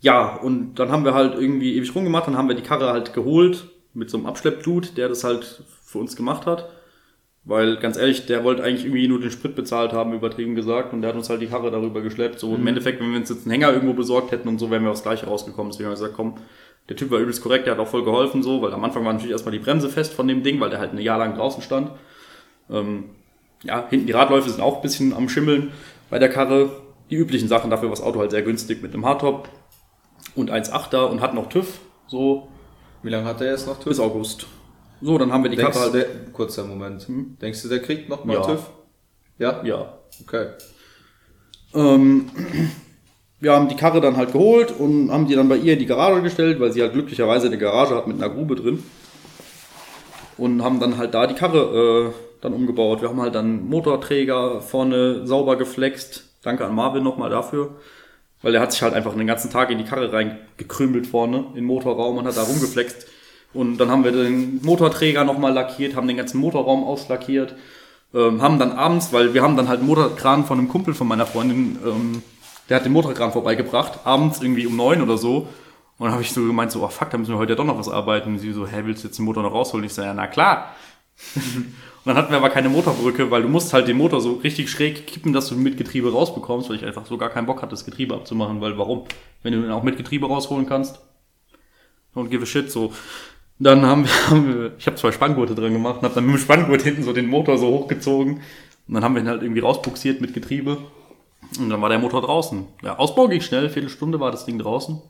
[0.01, 3.15] ja, und dann haben wir halt irgendwie ewig rumgemacht, dann haben wir die Karre halt
[3.15, 6.69] geholt mit so einem Abschleppdude, der das halt für uns gemacht hat.
[7.47, 11.01] Weil, ganz ehrlich, der wollte eigentlich irgendwie nur den Sprit bezahlt haben, übertrieben gesagt, und
[11.01, 12.41] der hat uns halt die Karre darüber geschleppt.
[12.41, 12.57] So mhm.
[12.57, 14.91] im Endeffekt, wenn wir uns jetzt einen Hänger irgendwo besorgt hätten und so, wären wir
[14.91, 15.71] aufs Gleiche rausgekommen.
[15.71, 16.35] Deswegen haben wir gesagt, komm,
[16.89, 19.13] der Typ war übelst korrekt, der hat auch voll geholfen, so, weil am Anfang war
[19.13, 21.63] natürlich erstmal die Bremse fest von dem Ding, weil der halt ein Jahr lang draußen
[21.63, 21.93] stand.
[22.69, 23.11] Ähm,
[23.63, 25.73] ja, hinten die Radläufe sind auch ein bisschen am Schimmeln
[26.11, 26.71] bei der Karre.
[27.11, 29.49] Die üblichen Sachen, dafür war das Auto halt sehr günstig mit einem Hardtop
[30.35, 31.79] und 1,8er und hat noch TÜV,
[32.09, 32.49] so.
[33.05, 33.85] Wie lange hat er jetzt noch TÜV?
[33.85, 34.47] Bis August.
[35.01, 35.95] So, dann haben wir die Denkst Karte halt.
[35.95, 37.07] Der, kurzer Moment.
[37.07, 37.37] Hm?
[37.41, 38.43] Denkst du, der kriegt noch mal ja.
[38.43, 38.71] TÜV?
[39.39, 39.65] Ja?
[39.65, 39.99] Ja.
[40.23, 40.47] Okay.
[41.75, 42.31] Ähm,
[43.39, 45.87] wir haben die Karre dann halt geholt und haben die dann bei ihr in die
[45.87, 48.83] Garage gestellt, weil sie halt glücklicherweise eine Garage hat mit einer Grube drin.
[50.39, 53.03] Und haben dann halt da die Karre äh, dann umgebaut.
[53.03, 56.25] Wir haben halt dann Motorträger vorne sauber geflext.
[56.43, 57.77] Danke an Marvin nochmal dafür.
[58.43, 61.55] Weil er hat sich halt einfach den ganzen Tag in die Karre reingekrümelt vorne, in
[61.57, 63.07] den Motorraum und hat da rumgeflext.
[63.57, 67.55] Und dann haben wir den Motorträger nochmal lackiert, haben den ganzen Motorraum auslackiert,
[68.15, 71.09] ähm, haben dann abends, weil wir haben dann halt einen Motorkran von einem Kumpel von
[71.09, 72.23] meiner Freundin, ähm,
[72.69, 75.49] der hat den Motorkran vorbeigebracht, abends irgendwie um neun oder so.
[75.99, 77.65] Und dann habe ich so gemeint, so, oh fuck, da müssen wir heute ja doch
[77.65, 78.35] noch was arbeiten.
[78.35, 79.87] Und sie so, hä, willst du jetzt den Motor noch rausholen?
[79.87, 80.75] Ich so, ja, na klar.
[81.35, 84.71] und dann hatten wir aber keine Motorbrücke, weil du musst halt den Motor so richtig
[84.71, 87.71] schräg kippen, dass du mit Getriebe rausbekommst, weil ich einfach so gar keinen Bock hatte,
[87.71, 89.05] das Getriebe abzumachen, weil warum?
[89.43, 91.01] Wenn du den auch mit Getriebe rausholen kannst.
[92.15, 92.93] Don't give a shit, so.
[93.59, 96.37] Dann haben wir, haben wir ich habe zwei Spanngurte drin gemacht und habe dann mit
[96.37, 98.41] dem Spanngurt hinten so den Motor so hochgezogen.
[98.89, 100.79] Und dann haben wir ihn halt irgendwie rausbuxiert mit Getriebe.
[101.59, 102.67] Und dann war der Motor draußen.
[102.83, 105.01] Der Ausbau ging schnell, Viertelstunde war das Ding draußen.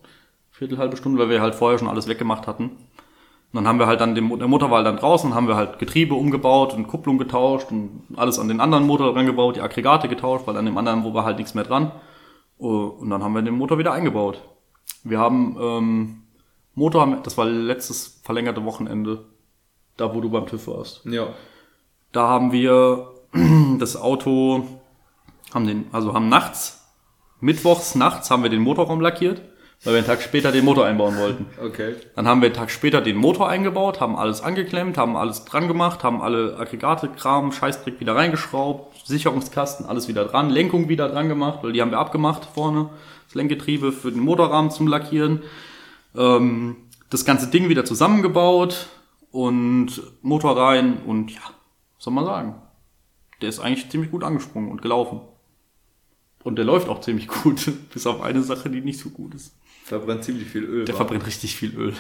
[0.51, 2.65] Viertel, halbe Stunde, weil wir halt vorher schon alles weggemacht hatten.
[2.65, 5.57] Und dann haben wir halt dann den, der Motor war halt dann draußen, haben wir
[5.57, 9.61] halt Getriebe umgebaut und Kupplung getauscht und alles an den anderen Motor dran gebaut, die
[9.61, 11.93] Aggregate getauscht, weil an dem anderen wo war halt nichts mehr dran.
[12.59, 14.43] Und dann haben wir den Motor wieder eingebaut.
[15.05, 16.23] Wir haben ähm,
[16.77, 19.25] Motor, das war letztes verlängerte Wochenende,
[19.97, 21.05] da wo du beim TÜV warst.
[21.07, 21.29] Ja.
[22.13, 23.15] Da haben wir
[23.79, 24.67] das Auto,
[25.55, 26.87] haben den, also haben nachts,
[27.41, 29.41] mittwochs nachts haben wir den Motorraum lackiert,
[29.85, 31.47] weil wir einen Tag später den Motor einbauen wollten.
[31.65, 31.95] Okay.
[32.15, 35.69] Dann haben wir einen Tag später den Motor eingebaut, haben alles angeklemmt, haben alles dran
[35.69, 41.31] gemacht, haben alle Aggregate, Kram, Scheißdreck wieder reingeschraubt, Sicherungskasten, alles wieder dran, Lenkung wieder dran
[41.31, 42.91] gemacht, weil die haben wir abgemacht vorne,
[43.25, 45.43] das Lenkgetriebe für den Motorrahmen zum Lackieren
[46.17, 46.77] ähm,
[47.11, 48.89] das ganze Ding wieder zusammengebaut
[49.31, 51.41] und Motor rein und ja,
[51.97, 52.55] was soll man sagen?
[53.41, 55.21] Der ist eigentlich ziemlich gut angesprungen und gelaufen.
[56.43, 59.55] Und der läuft auch ziemlich gut, bis auf eine Sache, die nicht so gut ist.
[59.85, 60.85] Verbrennt ziemlich viel Öl.
[60.85, 61.01] Der war.
[61.01, 61.95] verbrennt richtig viel Öl.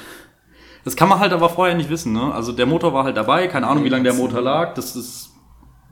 [0.85, 2.33] Das kann man halt aber vorher nicht wissen, ne?
[2.33, 4.75] Also der Motor war halt dabei, keine Ahnung, wie lange der Motor lag.
[4.75, 5.31] Das ist,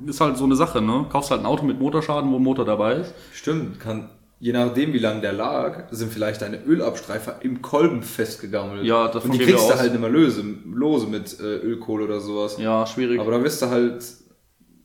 [0.07, 1.07] ist halt so eine Sache, ne?
[1.11, 3.13] Kaufst halt ein Auto mit Motorschaden, wo ein Motor dabei ist.
[3.33, 4.11] Stimmt, kann,
[4.45, 8.85] je nachdem, wie lange der lag, sind vielleicht deine Ölabstreifer im Kolben festgegangen.
[8.85, 12.59] Ja, davon Und die kriegst du halt immer lose, lose mit äh, Ölkohle oder sowas.
[12.59, 13.19] Ja, schwierig.
[13.19, 14.05] Aber da wirst du halt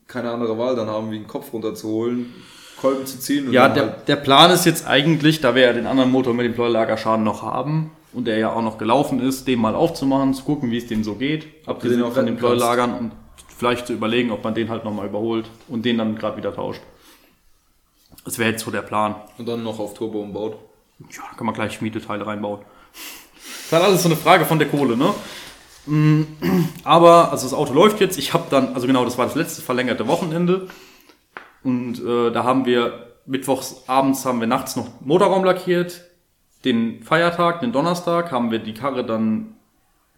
[0.08, 2.28] keine andere Wahl dann haben, wie einen Kopf runterzuholen,
[2.80, 3.48] Kolben zu ziehen.
[3.48, 6.34] Und ja, der, halt der Plan ist jetzt eigentlich, da wir ja den anderen Motor
[6.34, 10.34] mit dem Pleuelagerschaden noch haben und der ja auch noch gelaufen ist, den mal aufzumachen,
[10.34, 13.12] zu gucken, wie es dem so geht, abgesehen von den Pleulagern und
[13.58, 16.82] vielleicht zu überlegen, ob man den halt nochmal überholt und den dann gerade wieder tauscht.
[18.30, 19.16] Das wäre jetzt so der Plan.
[19.40, 20.56] Und dann noch auf Turbo umbaut.
[21.00, 22.60] Ja, kann man gleich Schmiedeteile reinbauen.
[22.62, 25.16] Das ist halt alles so eine Frage von der Kohle, ne?
[25.88, 26.26] Mm,
[26.84, 28.20] aber, also das Auto läuft jetzt.
[28.20, 30.68] Ich habe dann, also genau, das war das letzte verlängerte Wochenende.
[31.64, 36.04] Und äh, da haben wir mittwochs abends haben wir nachts noch Motorraum lackiert.
[36.66, 39.56] Den Feiertag, den Donnerstag, haben wir die Karre dann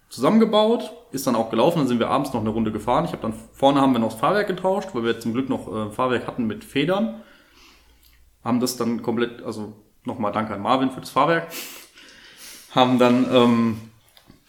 [0.10, 3.06] zusammengebaut, ist dann auch gelaufen, dann sind wir abends noch eine Runde gefahren.
[3.06, 5.74] Ich habe dann vorne haben wir noch das Fahrwerk getauscht, weil wir zum Glück noch
[5.74, 7.22] äh, Fahrwerk hatten mit Federn
[8.44, 9.74] haben das dann komplett, also
[10.06, 11.48] nochmal danke an Marvin für das Fahrwerk,
[12.72, 13.78] haben dann ähm,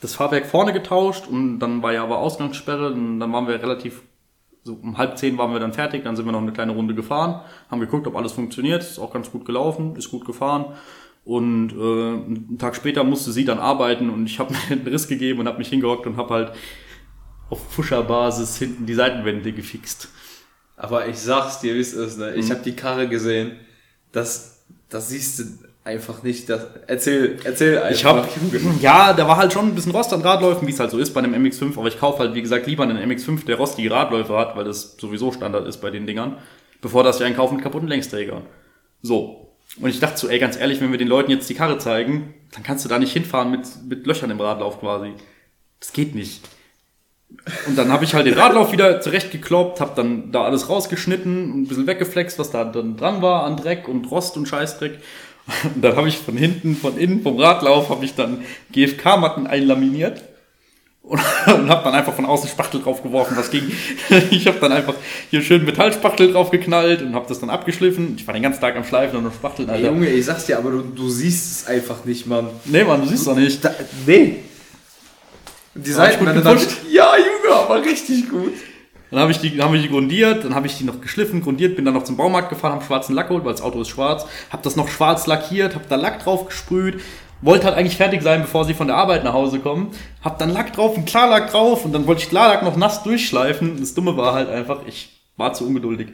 [0.00, 4.02] das Fahrwerk vorne getauscht und dann war ja aber Ausgangssperre und dann waren wir relativ
[4.64, 6.94] so um halb zehn waren wir dann fertig, dann sind wir noch eine kleine Runde
[6.94, 10.66] gefahren, haben geguckt, ob alles funktioniert, ist auch ganz gut gelaufen, ist gut gefahren.
[11.24, 15.08] Und äh, einen Tag später musste sie dann arbeiten und ich habe mir einen Riss
[15.08, 16.52] gegeben und habe mich hingehockt und habe halt
[17.50, 20.08] auf Fuscherbasis hinten die Seitenwände gefixt.
[20.76, 22.34] Aber ich sag's dir, wie es ist, ne?
[22.34, 22.52] Ich Mhm.
[22.52, 23.56] habe die Karre gesehen.
[24.12, 25.44] Das, das siehst du
[25.84, 26.48] einfach nicht.
[26.48, 27.90] Das, erzähl, erzähl einfach.
[27.90, 28.28] Ich hab,
[28.80, 31.12] ja, da war halt schon ein bisschen Rost an Radläufen, wie es halt so ist
[31.12, 34.36] bei einem MX5, aber ich kaufe halt, wie gesagt, lieber einen MX5, der rostige Radläufe
[34.36, 36.36] hat, weil das sowieso Standard ist bei den Dingern,
[36.80, 38.42] bevor das wir einen kaufen mit kaputten Längsträgern.
[39.02, 39.48] So.
[39.80, 42.34] Und ich dachte so, ey, ganz ehrlich, wenn wir den Leuten jetzt die Karre zeigen,
[42.52, 45.14] dann kannst du da nicht hinfahren mit, mit Löchern im Radlauf quasi.
[45.80, 46.42] Das geht nicht.
[47.66, 51.62] Und dann habe ich halt den Radlauf wieder zurechtgekloppt, habe dann da alles rausgeschnitten und
[51.62, 54.98] ein bisschen weggeflext, was da dann dran war an Dreck und Rost und Scheißdreck.
[55.74, 60.22] Und dann habe ich von hinten, von innen, vom Radlauf, habe ich dann GFK-Matten einlaminiert
[61.02, 63.72] und, und habe dann einfach von außen Spachtel draufgeworfen, was ging.
[64.30, 64.94] Ich habe dann einfach
[65.30, 68.14] hier schön Metallspachtel draufgeknallt und habe das dann abgeschliffen.
[68.16, 69.88] Ich war den ganzen Tag am Schleifen und am Spachteln, Alter.
[69.88, 72.48] Junge, ich sag's dir, aber du, du siehst es einfach nicht, Mann.
[72.66, 73.64] Nee, Mann, du siehst doch nicht.
[73.64, 73.74] Da,
[74.06, 74.36] nee.
[75.74, 76.58] Die Hab ich gut Seitenwände dann.
[76.90, 78.52] Ja, Junge, aber richtig gut.
[79.10, 81.42] Dann habe ich die, dann habe ich die grundiert, dann habe ich die noch geschliffen,
[81.42, 83.88] grundiert, bin dann noch zum Baumarkt gefahren, habe schwarzen Lack geholt, weil das Auto ist
[83.88, 86.98] schwarz, habe das noch schwarz lackiert, habe da Lack drauf gesprüht,
[87.42, 89.90] wollte halt eigentlich fertig sein, bevor sie von der Arbeit nach Hause kommen,
[90.22, 93.78] habe dann Lack drauf, einen Klarlack drauf und dann wollte ich Klarlack noch nass durchschleifen.
[93.80, 96.08] Das Dumme war halt einfach, ich war zu ungeduldig.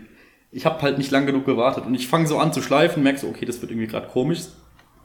[0.50, 3.20] Ich habe halt nicht lang genug gewartet und ich fange so an zu schleifen, merke
[3.20, 4.40] so, okay, das wird irgendwie gerade komisch,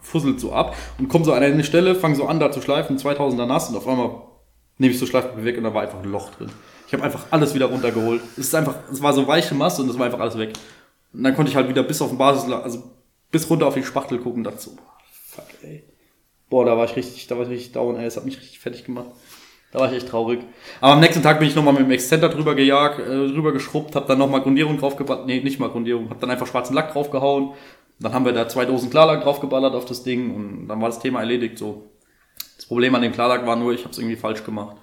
[0.01, 2.97] fusselt so ab und komme so an eine Stelle, fange so an da zu schleifen,
[2.97, 4.32] 2000er nass und auf einmal
[4.77, 6.49] nehme ich so Schleifpapier weg und da war einfach ein Loch drin.
[6.87, 8.21] Ich habe einfach alles wieder runtergeholt.
[8.33, 10.53] Es ist einfach, es war so weiche Masse und es war einfach alles weg.
[11.13, 12.83] Und dann konnte ich halt wieder bis auf den Basis, also
[13.31, 14.71] bis runter auf die Spachtel gucken und dachte so,
[15.29, 15.83] fuck, ey.
[16.49, 18.03] Boah, da war ich richtig, da war ich richtig down, ey.
[18.05, 19.07] Das hat mich richtig fertig gemacht.
[19.71, 20.41] Da war ich echt traurig.
[20.81, 23.95] Aber am nächsten Tag bin ich nochmal mit dem Exzenter drüber gejagt, äh, drüber geschrubbt,
[23.95, 27.53] hab dann nochmal Grundierung draufgeballert, nee, nicht mal Grundierung, hab dann einfach schwarzen Lack draufgehauen.
[27.99, 30.99] Dann haben wir da zwei Dosen Klarlack draufgeballert auf das Ding und dann war das
[30.99, 31.89] Thema erledigt so.
[32.55, 34.77] Das Problem an dem Klarlack war nur, ich habe es irgendwie falsch gemacht.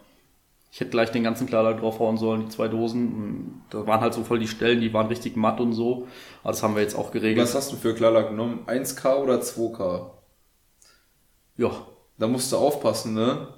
[0.73, 3.63] Ich hätte gleich den ganzen Klarlack draufhauen sollen, die zwei Dosen.
[3.71, 6.07] Da waren halt so voll die Stellen, die waren richtig matt und so.
[6.43, 7.45] Aber das haben wir jetzt auch geregelt.
[7.47, 8.61] Was hast du für Klarlack genommen?
[8.67, 10.11] 1K oder 2K?
[11.57, 11.71] Ja,
[12.19, 13.49] Da musst du aufpassen, ne?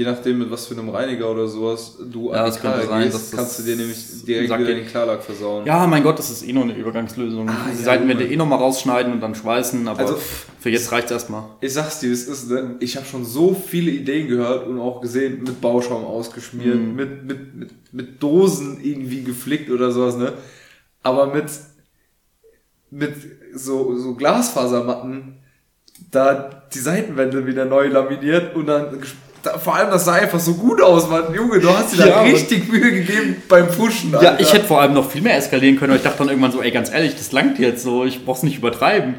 [0.00, 3.10] Je nachdem, mit was für einem Reiniger oder sowas du Ja, an Karre könnte sein,
[3.10, 5.66] gehst, kannst du dir nämlich direkt wieder den Klarlack versauen.
[5.66, 7.46] Ja, mein Gott, das ist eh nur eine Übergangslösung.
[7.50, 10.16] Ah, die ja, Seitenwände eh nochmal rausschneiden und dann schweißen, aber Also-
[10.58, 11.42] für jetzt reicht's erstmal.
[11.60, 12.76] Ich sag's dir, es ist, ne?
[12.80, 16.94] ich habe schon so viele Ideen gehört und auch gesehen, mit Bauschaum ausgeschmiert, Mhm.
[16.96, 20.32] mit, mit, mit, mit Dosen irgendwie geflickt oder sowas, ne?
[21.02, 21.44] Aber mit,
[22.90, 23.14] mit
[23.54, 25.34] so, so Glasfasermatten,
[26.10, 28.98] da die Seitenwände wieder neu laminiert und dann,
[29.42, 31.34] da, vor allem, das sah einfach so gut aus, Mann.
[31.34, 32.26] Junge, du hast dir da Ja, Mann.
[32.26, 35.92] richtig Mühe gegeben beim Pushen, Ja, ich hätte vor allem noch viel mehr eskalieren können,
[35.92, 38.42] aber ich dachte dann irgendwann so, ey, ganz ehrlich, das langt jetzt so, ich brauch's
[38.42, 39.16] nicht übertreiben.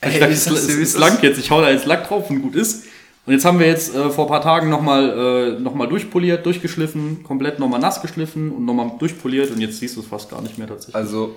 [0.00, 2.54] Ey, ich dachte, es, es, langt jetzt, ich hau da jetzt Lack drauf und gut
[2.54, 2.84] ist.
[3.26, 6.46] Und jetzt haben wir jetzt äh, vor ein paar Tagen nochmal äh, noch mal durchpoliert,
[6.46, 10.42] durchgeschliffen, komplett nochmal nass geschliffen und nochmal durchpoliert und jetzt siehst du es fast gar
[10.42, 10.94] nicht mehr tatsächlich.
[10.94, 11.34] Also,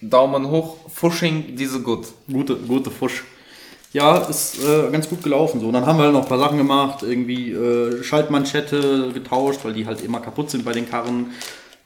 [0.00, 2.06] Daumen hoch, Fushing, diese gut.
[2.32, 3.24] Gute, gute Fusch.
[3.92, 5.68] Ja, ist äh, ganz gut gelaufen so.
[5.68, 9.72] Und dann haben wir halt noch ein paar Sachen gemacht, irgendwie äh, Schaltmanschette getauscht, weil
[9.72, 11.32] die halt immer kaputt sind bei den Karren.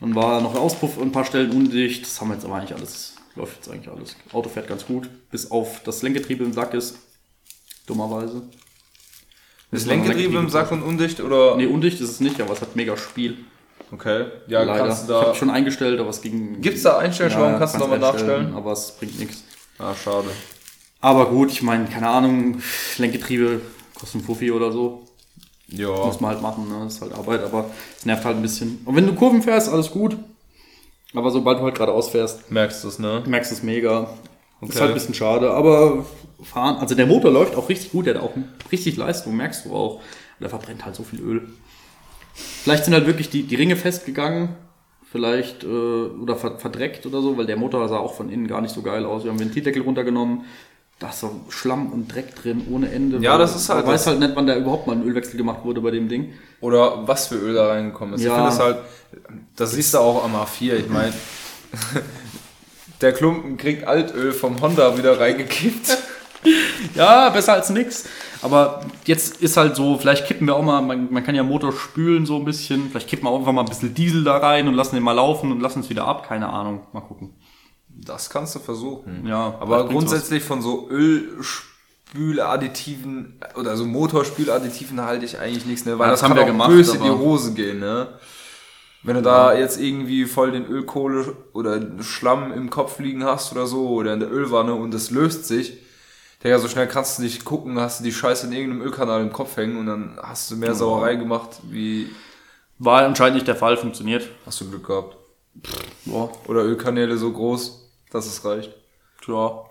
[0.01, 2.03] Dann war noch ein Auspuff an ein paar Stellen undicht.
[2.05, 4.17] Das haben wir jetzt aber eigentlich alles, läuft jetzt eigentlich alles.
[4.33, 6.99] Auto fährt ganz gut, bis auf das Lenkgetriebe im Sack ist.
[7.87, 8.43] Dummerweise.
[9.71, 11.57] Ist Lenkgetriebe im Sack und undicht oder?
[11.57, 13.37] Nee, undicht ist es nicht, aber es hat mega Spiel.
[13.93, 14.27] Okay.
[14.49, 14.87] Ja, leider.
[14.87, 15.27] kannst du Ich da.
[15.27, 16.61] habe schon eingestellt, aber es ging.
[16.61, 17.59] Gibt's da Einstellschrauben?
[17.59, 18.55] kannst du nochmal nachstellen?
[18.55, 19.45] Aber es bringt nichts.
[19.79, 20.29] Ah, schade.
[21.03, 22.63] Aber gut, ich meine, keine Ahnung,
[22.97, 23.61] Lenkgetriebe
[23.95, 25.03] kostet ein Fuffi oder so.
[25.69, 25.89] Ja.
[26.07, 26.85] Muss man halt machen, ne?
[26.85, 27.67] Das ist halt Arbeit, aber
[27.99, 28.81] es nervt halt ein bisschen.
[28.85, 30.17] Und wenn du Kurven fährst, alles gut.
[31.15, 33.23] Aber sobald du halt geradeaus fährst, Merkst du es, ne?
[33.27, 34.03] merkst du es mega.
[34.61, 34.79] Ist Okay.
[34.79, 36.07] halt ein bisschen schade, aber
[36.43, 38.31] fahren, also der Motor läuft auch richtig gut, der hat auch
[38.71, 40.01] richtig Leistung, merkst du auch.
[40.41, 41.49] Der verbrennt halt so viel Öl.
[42.35, 44.51] Vielleicht sind halt wirklich die, die Ringe festgegangen,
[45.11, 48.61] vielleicht, äh, oder ver verdreckt oder so, weil der Motor sah auch von innen gar
[48.61, 49.25] nicht so geil aus.
[49.25, 50.45] Wir haben den Ventildeckel runtergenommen,
[50.99, 53.19] da ist so Schlamm und Dreck drin ohne Ende.
[53.19, 55.37] Ja, das ist halt Man weiß das- halt nicht, wann da überhaupt mal ein Ölwechsel
[55.37, 56.33] gemacht wurde bei dem Ding.
[56.61, 58.23] Oder was für Öl da reingekommen ist.
[58.23, 58.29] Ja.
[58.31, 58.77] Ich finde es halt,
[59.57, 60.75] das siehst du auch am A4.
[60.77, 61.13] Ich meine,
[63.01, 65.99] der Klumpen kriegt Altöl vom Honda wieder reingekippt.
[66.97, 68.05] Ja, besser als nix.
[68.43, 71.71] Aber jetzt ist halt so, vielleicht kippen wir auch mal, man, man kann ja Motor
[71.73, 72.91] spülen so ein bisschen.
[72.91, 75.13] Vielleicht kippen wir auch einfach mal ein bisschen Diesel da rein und lassen den mal
[75.13, 76.27] laufen und lassen es wieder ab.
[76.27, 76.81] Keine Ahnung.
[76.93, 77.31] Mal gucken.
[78.05, 79.27] Das kannst du versuchen.
[79.27, 85.99] Ja, Aber grundsätzlich von so Ölspüladditiven oder so Motorspüladditiven halte ich eigentlich nichts, ne?
[85.99, 88.09] Weil Ja, das, das haben kann wir auch gemacht, böse in die Hose gehen, ne?
[89.05, 93.67] Wenn du da jetzt irgendwie voll den Ölkohle oder Schlamm im Kopf liegen hast oder
[93.67, 95.79] so oder in der Ölwanne und es löst sich,
[96.45, 99.33] Digga, so schnell kannst du nicht gucken, hast du die Scheiße in irgendeinem Ölkanal im
[99.33, 102.11] Kopf hängen und dann hast du mehr Sauerei gemacht, wie
[102.79, 104.29] War anscheinend nicht der Fall, funktioniert.
[104.47, 105.17] hast du Glück gehabt.
[106.05, 107.82] Boah, Oder Ölkanäle so groß,
[108.13, 108.71] dass es reicht.
[109.27, 109.65] ja,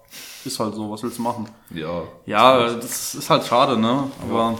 [0.43, 1.47] ist halt so, was willst du machen?
[1.69, 2.03] Ja.
[2.25, 4.09] Ja, das ist halt schade, ne?
[4.23, 4.57] Aber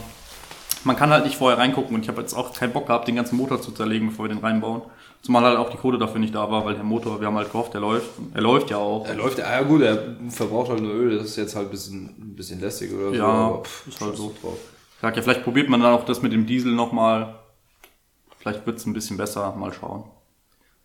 [0.84, 3.16] man kann halt nicht vorher reingucken und ich habe jetzt auch keinen Bock gehabt, den
[3.16, 4.84] ganzen Motor zu zerlegen, bevor wir den reinbauen.
[5.22, 7.52] Zumal halt auch die Kohle dafür nicht da war, weil der Motor, wir haben halt
[7.52, 8.10] gehofft, der läuft.
[8.34, 9.06] Er läuft ja auch.
[9.06, 12.06] Er läuft, ja gut, er verbraucht halt nur Öl, das ist jetzt halt ein bisschen,
[12.06, 13.16] ein bisschen lästig oder so.
[13.16, 14.34] Ja, aber pff, ist halt so.
[14.42, 14.58] drauf.
[14.96, 17.36] Ich sag ja, vielleicht probiert man dann auch das mit dem Diesel nochmal.
[18.40, 20.06] Vielleicht wird's ein bisschen besser, mal schauen.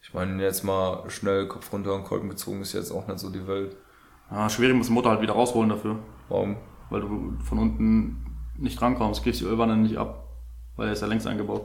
[0.07, 3.29] Ich meine, jetzt mal schnell Kopf runter und Kolben gezogen ist jetzt auch nicht so
[3.29, 3.77] die Welt.
[4.31, 5.99] Ja, schwierig muss den Motor halt wieder rausholen dafür,
[6.29, 6.57] Warum?
[6.91, 8.25] weil du von unten
[8.57, 10.29] nicht rankommst, kriegst die Ölwanne nicht ab,
[10.77, 11.63] weil er ist ja längst eingebaut.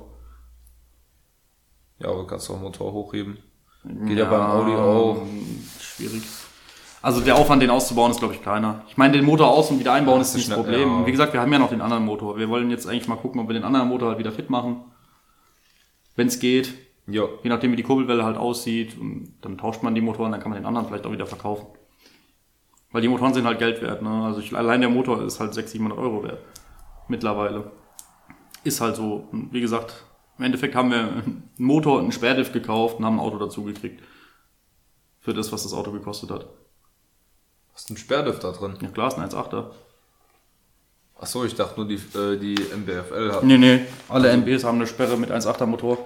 [2.00, 3.38] Ja, aber kannst du auch Motor hochheben.
[3.84, 5.24] Geht ja, beim Audi auch.
[5.80, 6.24] Schwierig.
[7.04, 8.84] Also der Aufwand, den auszubauen, ist, glaube ich, kleiner.
[8.88, 10.88] Ich meine, den Motor aus- und wieder einbauen Ja, ist nicht das Problem.
[10.88, 11.06] ja.
[11.06, 12.38] Wie gesagt, wir haben ja noch den anderen Motor.
[12.38, 14.84] Wir wollen jetzt eigentlich mal gucken, ob wir den anderen Motor halt wieder fit machen.
[16.16, 16.74] Wenn es geht.
[17.08, 17.28] Ja.
[17.44, 18.98] Je nachdem, wie die Kurbelwelle halt aussieht.
[19.00, 21.68] Und dann tauscht man die Motoren, dann kann man den anderen vielleicht auch wieder verkaufen.
[22.92, 24.02] Weil die Motoren sind halt Geld wert.
[24.02, 24.10] Ne?
[24.10, 26.40] Also ich, allein der Motor ist halt 600, 700 Euro wert.
[27.08, 27.72] Mittlerweile.
[28.64, 29.28] Ist halt so.
[29.32, 30.06] Wie gesagt,
[30.38, 33.64] im Endeffekt haben wir einen Motor und einen Sperrdiff gekauft und haben ein Auto dazu
[33.64, 34.04] gekriegt.
[35.20, 36.48] Für das, was das Auto gekostet hat.
[37.74, 38.78] Hast du einen Sperrdiff da drin?
[38.82, 39.72] Ja klar, ist ein 1.8er.
[41.20, 43.44] Ach so, ich dachte nur, die, äh, die MBFL hat.
[43.44, 43.82] Nee, nee.
[44.10, 46.00] Alle MBs haben eine Sperre mit 1.8er Motor.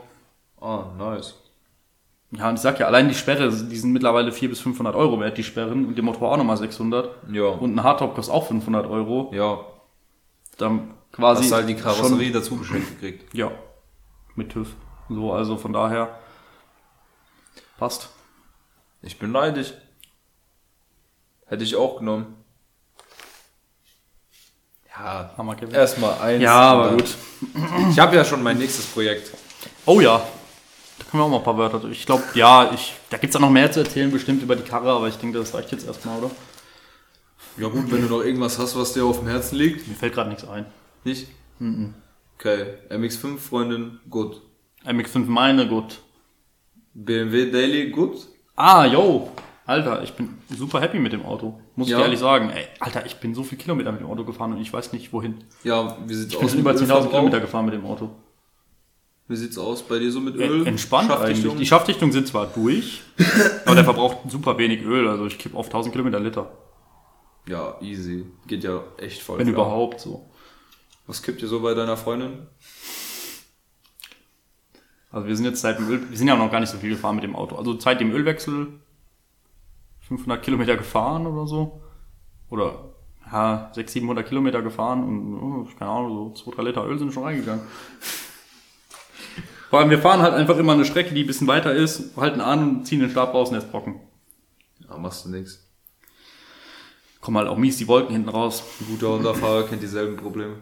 [0.59, 1.35] Ah, nice.
[2.31, 5.19] Ja, und ich sag ja, allein die Sperre, die sind mittlerweile 400 bis 500 Euro
[5.19, 5.85] wert, die Sperren.
[5.85, 7.09] Und der Motor auch nochmal 600.
[7.31, 7.45] Ja.
[7.45, 9.31] Und ein Hardtop kostet auch 500 Euro.
[9.33, 9.59] ja.
[10.57, 11.43] Dann quasi.
[11.43, 13.33] Hast halt die Karosserie dazu geschenkt gekriegt.
[13.33, 13.51] Ja.
[14.35, 14.73] Mit TÜV.
[15.09, 16.17] So, also von daher.
[17.77, 18.09] Passt.
[19.01, 19.73] Ich bin neidisch.
[21.45, 22.37] Hätte ich auch genommen.
[24.97, 25.35] Ja,
[25.73, 26.41] erstmal eins.
[26.41, 27.15] Ja, aber gut.
[27.91, 29.31] Ich habe ja schon mein nächstes Projekt.
[29.85, 30.25] Oh ja.
[31.15, 31.87] Können wir auch mal ein paar Wörter.
[31.89, 34.91] Ich glaube, ja, ich, da gibt's auch noch mehr zu erzählen, bestimmt über die Karre,
[34.91, 36.29] aber ich denke, das reicht jetzt erstmal, oder?
[37.57, 39.87] Ja gut, wenn du noch irgendwas hast, was dir auf dem Herzen liegt.
[39.87, 40.65] Mir fällt gerade nichts ein.
[41.05, 41.27] Nicht?
[42.37, 44.41] Okay, MX5 Freundin, gut.
[44.85, 46.01] MX5 meine, gut.
[46.93, 48.17] BMW Daily, gut.
[48.57, 49.31] Ah, yo.
[49.65, 51.61] Alter, ich bin super happy mit dem Auto.
[51.77, 51.97] Muss Ja.
[51.99, 52.49] ich ehrlich sagen.
[52.49, 55.13] Ey, Alter, ich bin so viel Kilometer mit dem Auto gefahren und ich weiß nicht
[55.13, 55.45] wohin.
[55.63, 57.09] Ja, wie sieht's Ich bin über mit 10.000 Ölverbrauch?
[57.11, 58.09] Kilometer gefahren mit dem Auto.
[59.27, 60.67] Wie sieht's aus bei dir so mit Äh, Öl?
[60.67, 61.51] Entspannt Schaftdichtung?
[61.51, 61.59] eigentlich.
[61.59, 63.01] Die Schaftdichtung sind zwar durch,
[63.65, 65.07] aber der verbraucht super wenig Öl.
[65.07, 66.51] Also ich kipp auf 1000 Kilometer Liter.
[67.47, 68.25] Ja, easy.
[68.47, 69.39] Geht ja echt voll.
[69.39, 69.65] Wenn klar.
[69.67, 70.29] überhaupt so.
[71.07, 72.47] Was kippt ihr so bei deiner Freundin?
[75.11, 76.89] Also wir sind jetzt seit dem Öl, wir sind ja noch gar nicht so viel
[76.89, 77.55] gefahren mit dem Auto.
[77.55, 78.67] Also seit dem Ölwechsel
[80.01, 81.81] 500 Kilometer gefahren oder so.
[82.49, 82.91] Oder
[83.31, 87.13] ja, 600, 700 Kilometer gefahren und oh, keine Ahnung, so 2, 3 Liter Öl sind
[87.13, 87.63] schon reingegangen.
[89.75, 92.39] Vor allem wir fahren halt einfach immer eine Strecke, die ein bisschen weiter ist, halten
[92.39, 93.99] an, ziehen den Stab raus und ist trocken.
[94.87, 95.67] Ja, machst du nix.
[97.19, 98.63] Kommen halt auch mies die Wolken hinten raus.
[98.79, 100.59] Ein guter Honda-Fahrer kennt dieselben Probleme.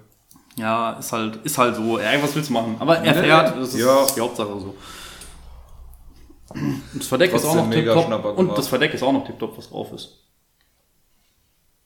[0.56, 2.00] Ja, ist halt, ist halt so.
[2.00, 2.76] Ja, was willst du machen?
[2.80, 4.04] Aber er fährt, das ist ja.
[4.16, 4.76] die Hauptsache so.
[6.56, 8.06] Und das Verdeck ist auch Trotzdem noch.
[8.08, 10.24] Schnapper Und das Verdeck ist auch noch tipptopp, was drauf ist.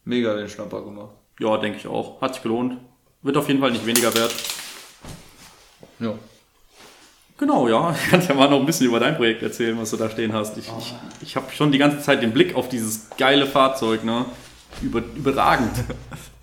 [0.05, 1.11] Mega den Schnapper gemacht.
[1.41, 2.21] Ja, denke ich auch.
[2.21, 2.77] Hat sich gelohnt.
[3.21, 4.33] Wird auf jeden Fall nicht weniger wert.
[5.99, 6.13] Ja.
[7.37, 7.95] Genau, ja.
[8.03, 10.33] Ich kann ja mal noch ein bisschen über dein Projekt erzählen, was du da stehen
[10.33, 10.57] hast.
[10.57, 14.25] Ich, ich, ich habe schon die ganze Zeit den Blick auf dieses geile Fahrzeug, ne?
[14.81, 15.71] Über, überragend.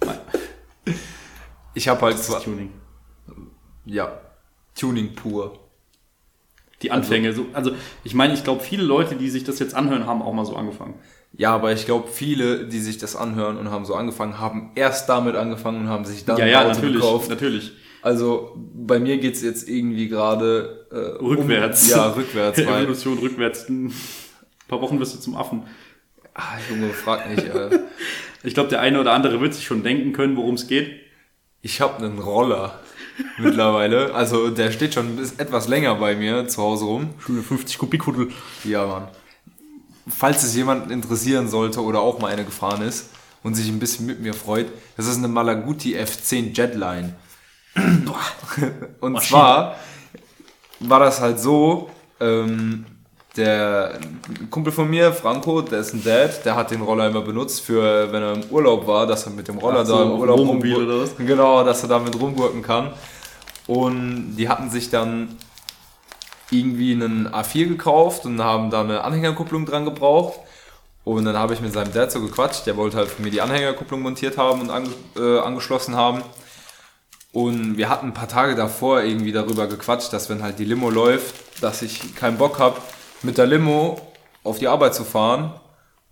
[1.77, 2.71] Ich habe halt Das zwar, Tuning.
[3.85, 4.21] ja,
[4.79, 5.59] Tuning pur.
[6.83, 7.33] Die Anfänge.
[7.33, 7.73] So, also,
[8.05, 10.55] ich meine, ich glaube, viele Leute, die sich das jetzt anhören, haben auch mal so
[10.55, 10.95] angefangen.
[11.33, 15.09] Ja, aber ich glaube, viele, die sich das anhören und haben so angefangen, haben erst
[15.09, 16.95] damit angefangen und haben sich dann Ja, ja, Auto natürlich.
[16.95, 17.29] gekauft.
[17.29, 17.73] Natürlich.
[18.03, 21.85] Also bei mir geht's jetzt irgendwie gerade äh, Rückwärts.
[21.85, 22.59] Um, ja, rückwärts.
[22.61, 23.69] Evolution rückwärts.
[23.69, 23.93] Ein
[24.69, 25.63] paar Wochen wirst du zum Affen.
[26.35, 27.45] ah, Junge, frag nicht.
[27.47, 27.79] Äh,
[28.47, 31.01] Ich glaube, der eine oder andere wird sich schon denken können, worum es geht.
[31.63, 32.79] ich habe einen Roller
[33.39, 34.15] mittlerweile.
[34.15, 37.15] Also der steht schon etwas länger bei mir zu Hause rum.
[37.21, 38.29] Schon eine 50 Kubikhuddel.
[38.65, 39.09] Ja, Mann.
[40.07, 43.09] Falls es jemanden interessieren sollte oder auch mal eine gefahren ist
[43.43, 44.67] und sich ein bisschen mit mir freut,
[44.99, 47.15] das ist eine Malaguti F10 Jetline.
[49.01, 49.21] und Maschine.
[49.31, 49.77] zwar
[50.81, 52.87] war das halt so, ähm,
[53.37, 53.99] der
[54.51, 58.13] Kumpel von mir, Franco, der ist ein Dad, der hat den Roller immer benutzt für,
[58.13, 60.39] wenn er im Urlaub war, dass er mit dem Roller Ach so, da im Urlaub
[60.39, 61.17] Wohnmobil oder was?
[61.17, 62.93] Genau, dass er damit rumgurken kann.
[63.67, 65.37] Und die hatten sich dann
[66.51, 70.39] irgendwie einen A4 gekauft und haben da eine Anhängerkupplung dran gebraucht.
[71.03, 73.41] Und dann habe ich mit seinem Dad so gequatscht, der wollte halt für mir die
[73.41, 76.23] Anhängerkupplung montiert haben und ange äh, angeschlossen haben.
[77.35, 80.89] Und wir hatten ein paar Tage davor irgendwie darüber gequatscht, dass wenn halt die Limo
[80.89, 82.81] läuft, dass ich keinen Bock habe,
[83.23, 84.01] mit der Limo
[84.45, 85.53] auf die Arbeit zu fahren,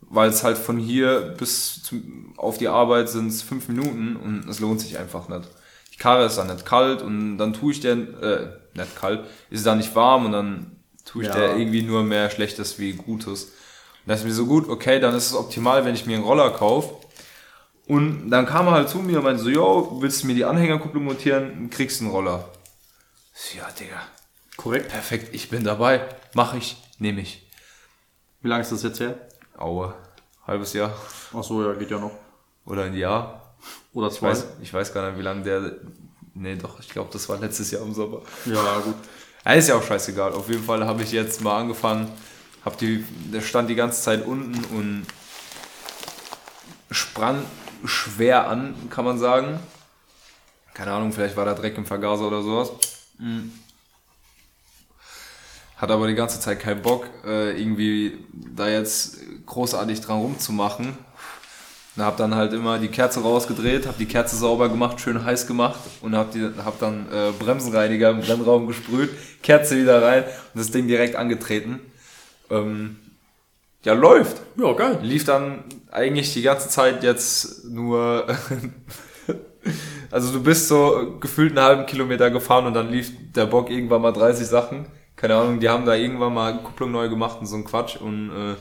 [0.00, 4.48] weil es halt von hier bis zum, auf die Arbeit sind es fünf Minuten und
[4.48, 5.48] es lohnt sich einfach nicht.
[5.94, 9.64] Die Karre ist dann nicht kalt und dann tue ich der, äh, nicht kalt, ist
[9.64, 10.72] dann nicht warm und dann
[11.04, 11.34] tue ich Ja.
[11.36, 13.44] der irgendwie nur mehr Schlechtes wie Gutes.
[13.44, 16.24] Und das ist mir so gut, okay, dann ist es optimal, wenn ich mir einen
[16.24, 16.94] Roller kaufe.
[17.86, 20.44] Und dann kam er halt zu mir und meinte so, yo, willst du mir die
[20.44, 22.48] Anhängerkupplung montieren, kriegst einen Roller.
[23.34, 24.00] Ich so, Ja, Digga,
[24.56, 24.88] Korrekt.
[24.90, 27.46] perfekt, ich bin dabei, mach ich, nehme ich.
[28.40, 29.16] Wie lange ist das jetzt her?
[29.56, 29.94] Aue,
[30.46, 30.94] halbes Jahr
[31.36, 32.12] Ach so, ja, geht ja noch.
[32.66, 33.54] oder ein Jahr.
[33.92, 34.30] Oder Ich zwei.
[34.30, 35.72] weiß, ich weiß gar nicht, wie lange der,
[36.34, 38.22] nee doch, ich glaube, das war letztes Jahr im Sommer.
[38.46, 38.94] Ja, gut.
[39.44, 40.32] Ja, ist ja auch scheißegal.
[40.32, 42.10] Auf jeden Fall habe ich jetzt mal angefangen,
[42.64, 45.06] hab die, der stand die ganze Zeit unten und
[46.90, 47.44] sprang
[47.84, 49.60] schwer an, kann man sagen.
[50.74, 52.72] Keine Ahnung, vielleicht war da Dreck im Vergaser oder sowas.
[53.18, 53.52] Mhm.
[55.76, 60.96] Hat aber die ganze Zeit keinen Bock, äh, irgendwie da jetzt großartig dran rumzumachen.
[61.94, 65.46] Und hab dann halt immer die Kerze rausgedreht, hab die Kerze sauber gemacht, schön heiß
[65.46, 69.10] gemacht und hab, die, hab dann äh, Bremsenreiniger im Brennraum gesprüht,
[69.42, 71.80] Kerze wieder rein und das Ding direkt angetreten.
[72.48, 72.96] Ähm,
[73.84, 74.40] ja, läuft.
[74.56, 74.98] Ja, geil.
[75.02, 78.26] Lief dann eigentlich die ganze Zeit jetzt nur.
[80.10, 84.02] also du bist so gefühlt einen halben Kilometer gefahren und dann lief der Bock irgendwann
[84.02, 84.86] mal 30 Sachen.
[85.16, 88.30] Keine Ahnung, die haben da irgendwann mal Kupplung neu gemacht und so ein Quatsch und
[88.30, 88.54] äh,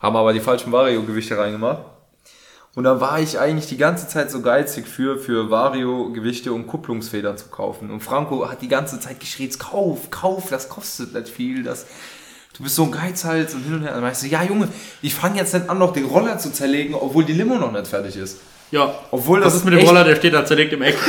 [0.00, 1.82] haben aber die falschen Vario-Gewichte reingemacht.
[2.74, 7.38] Und dann war ich eigentlich die ganze Zeit so geizig für, für Vario-Gewichte und Kupplungsfedern
[7.38, 7.90] zu kaufen.
[7.90, 11.86] Und Franco hat die ganze Zeit geschrien, kauf, kauf, das kostet nicht viel, das,
[12.56, 13.92] du bist so ein Geizhals und hin und her.
[14.00, 14.68] Dann ich so, ja Junge,
[15.02, 17.86] ich fange jetzt nicht an, noch den Roller zu zerlegen, obwohl die Limo noch nicht
[17.86, 18.38] fertig ist.
[18.70, 18.94] Ja.
[19.10, 20.96] Obwohl Das das ist mit dem Roller, der steht da zerlegt im Eck.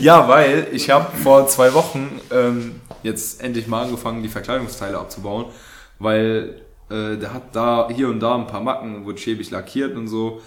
[0.00, 5.46] Ja, weil ich habe vor zwei Wochen ähm, jetzt endlich mal angefangen, die Verkleidungsteile abzubauen,
[5.98, 10.08] weil äh, der hat da hier und da ein paar Macken, wurde schäbig lackiert und
[10.08, 10.40] so.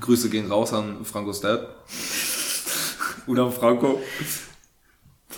[0.00, 1.66] Grüße gehen raus an Franco's Dad.
[3.26, 4.00] und an Franco.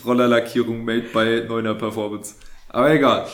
[0.05, 2.35] Rollerlackierung made by Neuner Performance.
[2.69, 3.27] Aber egal.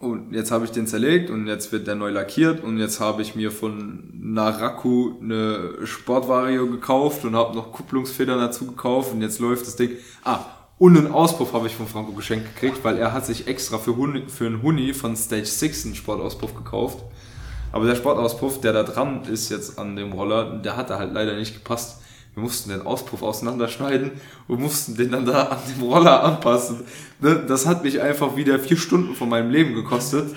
[0.00, 3.22] Und jetzt habe ich den zerlegt und jetzt wird der neu lackiert und jetzt habe
[3.22, 9.38] ich mir von Naraku eine Sportvario gekauft und habe noch Kupplungsfedern dazu gekauft und jetzt
[9.38, 9.90] läuft das Ding.
[10.24, 10.40] Ah,
[10.82, 13.96] und einen Auspuff habe ich von Franco geschenkt gekriegt, weil er hat sich extra für,
[13.96, 17.04] Huni, für einen Huni von Stage 6 einen Sportauspuff gekauft.
[17.70, 21.12] Aber der Sportauspuff, der da dran ist jetzt an dem Roller, der hat da halt
[21.12, 22.01] leider nicht gepasst.
[22.34, 24.12] Wir mussten den Auspuff auseinanderschneiden
[24.48, 26.80] und mussten den dann da an dem Roller anpassen.
[27.20, 30.34] Ne, Das hat mich einfach wieder vier Stunden von meinem Leben gekostet,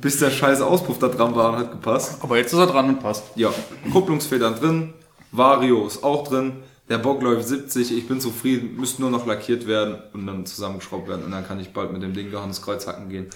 [0.00, 2.18] bis der scheiß Auspuff da dran war und hat gepasst.
[2.22, 3.24] Aber jetzt ist er dran und passt.
[3.36, 3.52] Ja,
[3.92, 4.94] Kupplungsfedern drin,
[5.32, 6.54] Vario ist auch drin,
[6.88, 11.08] der Bock läuft 70, ich bin zufrieden, müsste nur noch lackiert werden und dann zusammengeschraubt
[11.08, 13.26] werden und dann kann ich bald mit dem Ding Johannes Kreuz hacken gehen.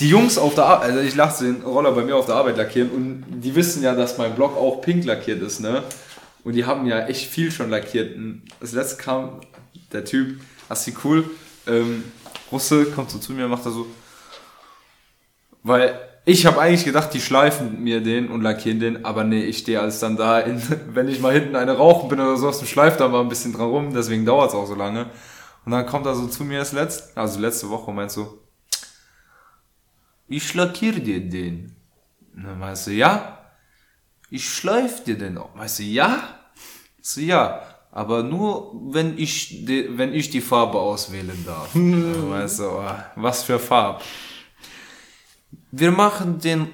[0.00, 2.56] Die Jungs auf der Arbeit, also ich lasse den Roller bei mir auf der Arbeit
[2.56, 5.82] lackieren und die wissen ja, dass mein Block auch pink lackiert ist, ne?
[6.46, 8.14] Und die haben ja echt viel schon lackiert.
[8.14, 9.40] Und das letzte kam
[9.90, 11.28] der Typ, Assi cool,
[11.66, 12.04] ähm,
[12.52, 13.88] Russe, kommt so zu mir, macht er so,
[15.64, 19.58] weil ich habe eigentlich gedacht, die schleifen mir den und lackieren den, aber nee, ich
[19.58, 20.62] stehe als dann da, in,
[20.94, 23.52] wenn ich mal hinten eine rauchen bin oder sowas, und schleift da mal ein bisschen
[23.52, 25.10] dran rum, deswegen dauert es auch so lange.
[25.64, 28.38] Und dann kommt er so zu mir das letzte, also letzte Woche und meint so,
[30.28, 31.74] ich lackiere dir den.
[32.36, 33.36] Und dann meinst du, ja,
[34.30, 35.56] ich schleif dir den auch.
[35.58, 36.35] Weißt du, ja?
[37.08, 41.68] So, ja, aber nur, wenn ich, die, wenn ich die Farbe auswählen darf.
[41.74, 44.00] Weißt du, oh, was für Farbe.
[45.70, 46.66] Wir machen den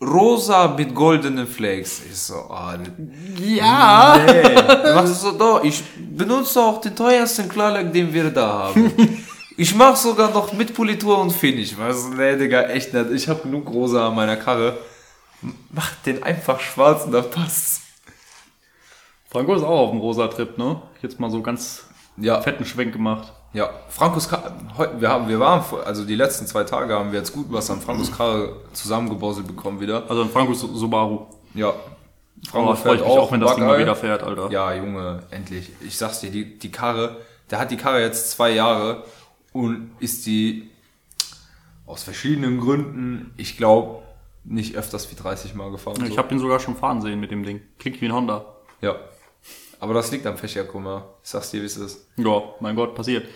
[0.00, 2.00] rosa mit goldenen Flakes.
[2.10, 2.78] Ich so, ah,
[3.38, 4.18] Ja.
[4.26, 4.54] nee.
[4.94, 5.82] Machst du so, doch, ich
[6.16, 8.92] benutze auch den teuersten Klarlack, den wir da haben.
[9.58, 11.78] Ich mach sogar noch mit Politur und Finish.
[11.78, 13.10] Weißt du, nee, Digga, echt nicht.
[13.12, 14.76] Ich habe genug rosa an meiner Karre.
[15.70, 17.75] Mach den einfach schwarz und dann passt's.
[19.30, 20.80] Franco ist auch auf dem rosa Trip, ne?
[21.02, 21.84] Jetzt mal so ganz
[22.16, 23.32] Ja, fetten Schwenk gemacht.
[23.52, 23.70] ja.
[23.88, 27.32] Frankos Karre, heute, wir haben, wir waren, also die letzten zwei Tage haben wir jetzt
[27.32, 30.04] gut was an Frankos Karre zusammengebauselt bekommen wieder.
[30.08, 31.26] Also ein Franco Subaru.
[31.54, 31.72] Ja.
[32.52, 34.50] Aber freue ich mich auch, wenn das Ding mal wieder fährt, Alter.
[34.50, 35.70] Ja, Junge, endlich.
[35.80, 37.16] Ich sag's dir, die, die Karre,
[37.50, 39.04] der hat die Karre jetzt zwei Jahre
[39.52, 40.70] und ist die
[41.86, 44.02] aus verschiedenen Gründen, ich glaube,
[44.44, 45.96] nicht öfters wie 30 Mal gefahren.
[46.04, 46.18] Ich so.
[46.18, 47.62] habe den sogar schon fahren sehen mit dem Ding.
[47.78, 48.44] Klingt wie ein Honda.
[48.80, 48.94] ja.
[49.78, 51.14] Aber das liegt am Fächerkummer.
[51.22, 52.06] Ich sag's dir, wie es ist.
[52.16, 53.26] Ja, mein Gott, passiert.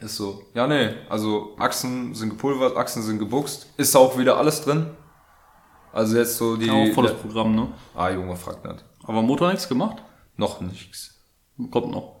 [0.00, 0.42] Ist so.
[0.54, 0.90] Ja, nee.
[1.08, 3.66] Also Achsen sind gepulvert, Achsen sind gebuchst.
[3.76, 4.90] Ist auch wieder alles drin.
[5.92, 6.66] Also jetzt so die.
[6.66, 7.68] Ja, auch volles Programm, ne?
[7.94, 8.84] ah, Junge, fragt nicht.
[9.04, 9.96] Aber Motor nichts gemacht?
[10.36, 11.14] Noch nichts.
[11.70, 12.20] Kommt noch.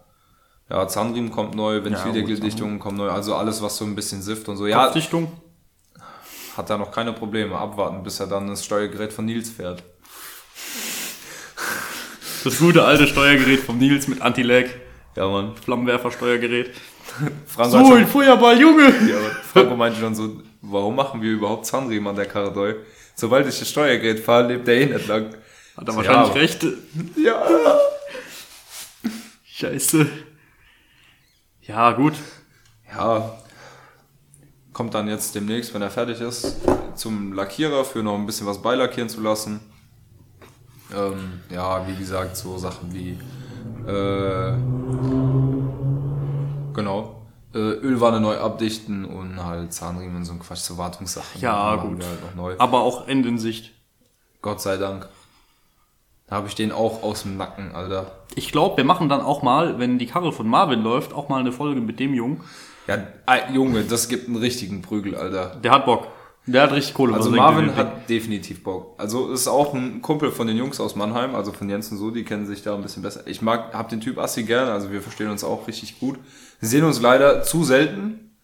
[0.68, 4.56] Ja, Zahnriemen kommt neu, Ventildeckeldichtung kommt neu, also alles, was so ein bisschen sift und
[4.56, 4.66] so.
[4.66, 5.32] Ja, Kopfdichtung?
[6.58, 7.56] hat da noch keine Probleme.
[7.56, 9.82] Abwarten, bis er dann das Steuergerät von Nils fährt.
[12.44, 14.66] Das gute alte Steuergerät vom Nils mit Anti-Lag.
[15.16, 15.56] Ja, Mann.
[15.56, 16.70] Flammenwerfer-Steuergerät.
[17.46, 18.84] Franco, So, ein Feuerball, Junge!
[19.08, 22.76] ja, aber Franco meinte schon so, warum machen wir überhaupt Zahnriemen an der Karre?
[23.14, 25.34] Sobald ich das Steuergerät fahre, lebt der eh nicht lang.
[25.76, 26.40] Hat er wahrscheinlich Ja.
[26.40, 26.66] recht.
[27.16, 27.78] Ja.
[29.44, 30.06] Scheiße.
[31.62, 32.14] Ja, gut.
[32.94, 33.38] Ja.
[34.72, 36.58] Kommt dann jetzt demnächst, wenn er fertig ist,
[36.94, 39.60] zum Lackierer für noch ein bisschen was beilackieren zu lassen.
[40.94, 43.18] Ähm, ja, wie gesagt, so Sachen wie
[43.86, 44.52] äh,
[46.74, 47.22] genau
[47.54, 51.40] äh, Ölwanne neu abdichten und halt Zahnriemen und so ein Quatsch, so Wartungssachen.
[51.40, 52.02] Ja, gut.
[52.04, 52.54] Halt noch neu.
[52.58, 53.72] Aber auch Ende in Sicht.
[54.42, 55.08] Gott sei Dank.
[56.28, 58.12] Da habe ich den auch aus dem Nacken, Alter.
[58.34, 61.40] Ich glaube, wir machen dann auch mal, wenn die Karre von Marvin läuft, auch mal
[61.40, 62.42] eine Folge mit dem Jungen.
[62.86, 65.56] Ja, äh, Junge, das gibt einen richtigen Prügel, Alter.
[65.56, 66.06] Der hat Bock.
[66.52, 67.14] Der hat richtig Kohle.
[67.14, 68.94] Also Marvin hat definitiv Bock.
[68.98, 72.10] Also ist auch ein Kumpel von den Jungs aus Mannheim, also von Jens und so,
[72.10, 73.20] die kennen sich da ein bisschen besser.
[73.26, 76.18] Ich mag, hab den Typ Assi gerne, also wir verstehen uns auch richtig gut.
[76.60, 78.36] Wir sehen uns leider zu selten,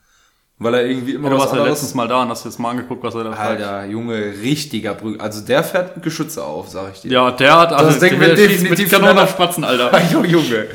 [0.58, 2.58] weil er irgendwie immer Ja, du was warst ja letztens mal da und hast jetzt
[2.58, 3.62] mal angeguckt, was er da zeigt.
[3.62, 5.20] Alter, Junge, richtiger Prügel.
[5.20, 7.10] Also der fährt Geschütze auf, sag ich dir.
[7.10, 10.00] Ja, der hat also Das wird schießt definitiv mit Kanonen auf Spatzen, Alter.
[10.24, 10.66] Junge.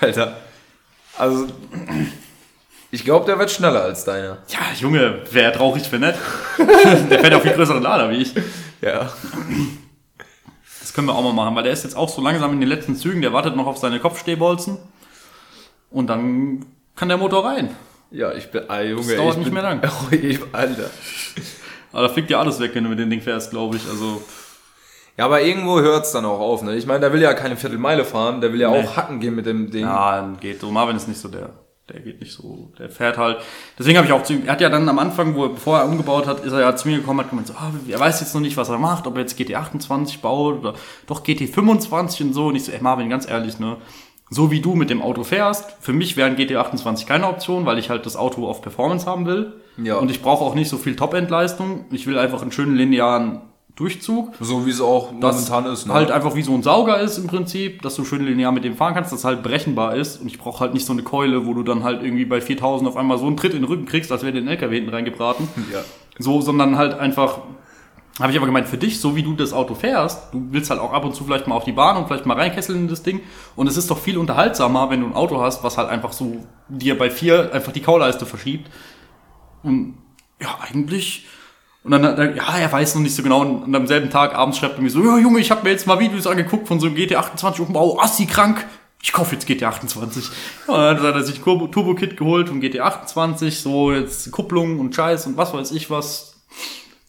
[0.00, 0.36] Alter.
[1.18, 1.46] Also,
[2.90, 4.38] ich glaube, der wird schneller als deiner.
[4.48, 6.16] Ja, Junge, wer traurig für nett?
[6.58, 8.34] der fährt auf viel größeren Lader wie ich.
[8.80, 9.10] Ja.
[10.80, 12.68] Das können wir auch mal machen, weil der ist jetzt auch so langsam in den
[12.68, 14.78] letzten Zügen, der wartet noch auf seine Kopfstehbolzen.
[15.90, 16.64] Und dann
[16.96, 17.74] kann der Motor rein.
[18.10, 19.82] Ja, ich bin, ah, Junge, dauert ich nicht bin, mehr lang.
[19.84, 20.90] Oh, ich, Alter.
[21.92, 23.86] Aber da fliegt ja alles weg, wenn du mit dem Ding fährst, glaube ich.
[23.88, 24.22] Also,
[25.18, 26.76] Ja, aber irgendwo hört's dann auch auf, ne?
[26.76, 28.78] Ich meine, der will ja keine Viertelmeile fahren, der will ja Nee.
[28.86, 29.82] auch hacken gehen mit dem Ding.
[29.84, 30.70] ja, geht so.
[30.70, 31.50] Marvin ist nicht so der.
[31.88, 32.70] Der geht nicht so.
[32.78, 33.38] Der fährt halt.
[33.78, 34.44] Deswegen habe ich auch zu ihm.
[34.44, 36.86] Er hat ja dann am Anfang, wo, bevor er umgebaut hat, ist er ja zu
[36.86, 39.14] mir gekommen, hat gemeint, so, ah, er weiß jetzt noch nicht, was er macht, ob
[39.14, 40.74] er jetzt GT 28 baut oder
[41.06, 42.48] doch GT 25 und so.
[42.48, 43.78] Und ich so, ey Marvin, ganz ehrlich, ne?
[44.30, 47.64] So wie du mit dem Auto fährst, für mich wäre ein GT 28 keine Option,
[47.64, 49.54] weil ich halt das Auto auf Performance haben will.
[49.78, 49.96] Ja.
[49.96, 51.86] Und ich brauche auch nicht so viel Top-End-Leistung.
[51.90, 53.40] Ich will einfach einen schönen linearen
[53.78, 54.34] Durchzug.
[54.40, 55.94] So wie es auch momentan ist, ne?
[55.94, 58.74] halt einfach wie so ein Sauger ist im Prinzip, dass du schön linear mit dem
[58.74, 60.20] fahren kannst, dass es halt brechenbar ist.
[60.20, 62.90] Und ich brauche halt nicht so eine Keule, wo du dann halt irgendwie bei 4000
[62.90, 64.90] auf einmal so einen Tritt in den Rücken kriegst, als wäre dir ein LKW hinten
[64.90, 65.48] reingebraten.
[65.72, 65.80] Ja.
[66.18, 67.40] So, sondern halt einfach,
[68.18, 70.80] habe ich aber gemeint, für dich, so wie du das Auto fährst, du willst halt
[70.80, 73.02] auch ab und zu vielleicht mal auf die Bahn und vielleicht mal reinkesseln in das
[73.02, 73.20] Ding.
[73.54, 76.44] Und es ist doch viel unterhaltsamer, wenn du ein Auto hast, was halt einfach so
[76.68, 78.70] dir bei vier einfach die Kauleiste verschiebt.
[79.62, 79.98] Und
[80.40, 81.26] ja, eigentlich.
[81.84, 83.42] Und dann, dann, ja, er weiß noch nicht so genau.
[83.42, 85.86] Und am selben Tag abends schreibt er mir so, ja Junge, ich habe mir jetzt
[85.86, 88.66] mal Videos angeguckt von so einem GT28 Umbau, assi krank.
[89.00, 90.30] Ich kaufe jetzt GT28.
[90.66, 95.26] Ja, dann hat er sich Turbo- Turbo-Kit geholt vom GT28, so jetzt Kupplung und Scheiß
[95.28, 96.34] und was weiß ich was.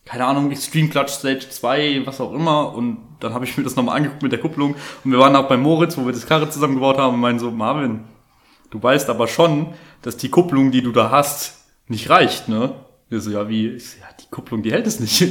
[0.05, 2.74] Keine Ahnung, Extreme Clutch Stage 2, was auch immer.
[2.76, 4.76] Und dann habe ich mir das nochmal angeguckt mit der Kupplung.
[5.03, 7.51] Und wir waren auch bei Moritz, wo wir das Karre zusammengebaut haben und meinen so,
[7.51, 8.01] Marvin,
[8.70, 11.57] du weißt aber schon, dass die Kupplung, die du da hast,
[11.88, 12.74] nicht reicht, ne?
[13.10, 13.80] Wir so, ja, wie?
[13.80, 15.28] So, ja, die Kupplung, die hält es nicht.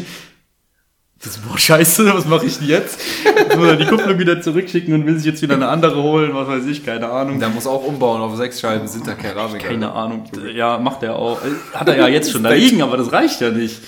[1.20, 3.00] Das ist, boah, scheiße, was mache ich denn jetzt?
[3.24, 6.32] Jetzt muss er die Kupplung wieder zurückschicken und will sich jetzt wieder eine andere holen,
[6.32, 7.40] was weiß ich, keine Ahnung.
[7.40, 9.62] Der muss auch umbauen auf sechs Scheiben, sind da Keramik.
[9.64, 10.24] Keine Ahnung.
[10.54, 11.40] Ja, macht er auch.
[11.74, 13.80] Hat er ja jetzt schon da liegen, aber das reicht ja nicht.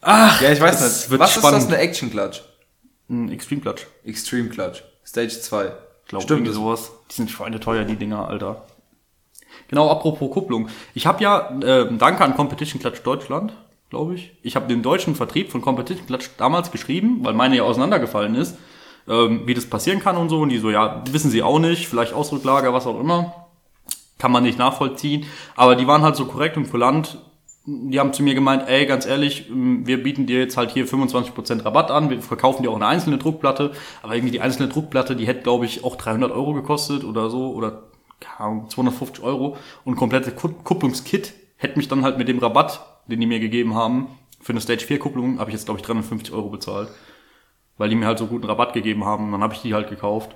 [0.00, 1.10] Ach, Ja, ich weiß das nicht.
[1.10, 1.58] wird Was spannend.
[1.62, 2.42] ist das, eine Action Clutch?
[3.08, 3.86] Ein Extreme Clutch.
[4.04, 4.82] Extreme Clutch.
[5.04, 5.72] Stage 2.
[6.06, 6.92] Glaub, Stimmt, sowas.
[7.10, 8.64] Die sind Schweine teuer, die Dinger, Alter.
[9.68, 10.68] Genau, apropos Kupplung.
[10.94, 13.54] Ich habe ja, äh, danke an Competition Clutch Deutschland,
[13.90, 14.32] glaube ich.
[14.42, 18.56] Ich habe den deutschen Vertrieb von Competition Clutch damals geschrieben, weil meine ja auseinandergefallen ist,
[19.08, 20.40] ähm, wie das passieren kann und so.
[20.40, 23.34] Und die so, ja, wissen sie auch nicht, vielleicht Ausdrucklager, was auch immer.
[24.18, 25.26] Kann man nicht nachvollziehen.
[25.56, 27.18] Aber die waren halt so korrekt und kulant.
[27.66, 30.86] Die haben zu mir gemeint, ey, ganz ehrlich, ähm, wir bieten dir jetzt halt hier
[30.86, 35.16] 25% Rabatt an, wir verkaufen dir auch eine einzelne Druckplatte, aber irgendwie die einzelne Druckplatte,
[35.16, 37.84] die hätte, glaube ich, auch 300 Euro gekostet oder so, oder
[38.20, 43.26] 250 Euro und komplette Ku- Kupplungskit hätte mich dann halt mit dem Rabatt, den die
[43.26, 44.06] mir gegeben haben,
[44.40, 46.88] für eine Stage 4 Kupplung, habe ich jetzt, glaube ich, 350 Euro bezahlt,
[47.78, 50.34] weil die mir halt so guten Rabatt gegeben haben, dann habe ich die halt gekauft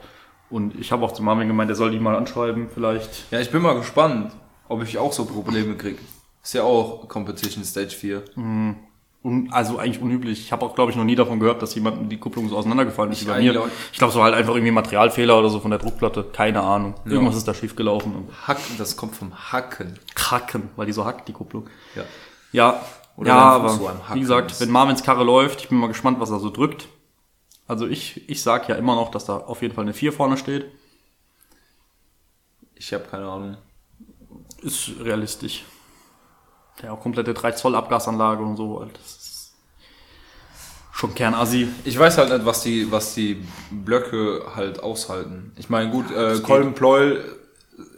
[0.50, 3.30] und ich habe auch zu Marvin gemeint, er soll die mal anschreiben, vielleicht.
[3.30, 4.32] Ja, ich bin mal gespannt,
[4.68, 5.98] ob ich auch so Probleme krieg.
[6.42, 8.24] Ist ja auch Competition Stage 4.
[9.24, 10.40] un, also eigentlich unüblich.
[10.40, 13.12] Ich habe auch, glaube ich, noch nie davon gehört, dass jemand die Kupplung so auseinandergefallen
[13.12, 13.60] ist wie bei mir.
[13.60, 13.68] auch.
[13.92, 16.24] Ich glaube, so halt einfach irgendwie Materialfehler oder so von der Druckplatte.
[16.32, 16.94] Keine Ahnung.
[17.04, 18.14] Irgendwas ist da schief gelaufen.
[18.14, 19.98] Und Hacken, das kommt vom Hacken.
[20.14, 21.68] Kracken, weil die so hackt, die Kupplung.
[21.94, 22.04] Ja.
[22.52, 22.80] Ja,
[23.16, 24.60] Oder ja aber so Hacken wie gesagt, ist.
[24.60, 26.88] wenn Marvins Karre läuft, ich bin mal gespannt, was er so drückt.
[27.66, 30.36] Also ich, ich sag ja immer noch, dass da auf jeden Fall eine 4 vorne
[30.38, 30.64] steht.
[32.74, 33.56] Ich habe keine Ahnung.
[34.62, 35.64] Ist realistisch.
[36.82, 38.80] Ja, auch komplette 3 Zoll Abgasanlage und so.
[38.80, 38.96] halt.
[38.96, 39.54] Das ist
[40.92, 41.68] schon Kernassi.
[41.84, 45.52] Ich weiß halt nicht, was die, was die Blöcke halt aushalten.
[45.56, 47.24] Ich meine, gut, äh, Kolbenpleuel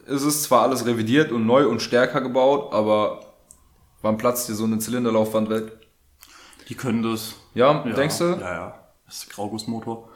[0.06, 3.20] ist es zwar alles revidiert und neu und stärker gebaut, aber
[4.02, 5.72] wann platzt dir so eine Zylinderlaufwand weg?
[6.68, 7.34] Die können das.
[7.54, 8.24] Ja, Ja, denkst du?
[8.24, 8.74] Ja, ja.
[9.06, 10.08] Das ist Graugussmotor.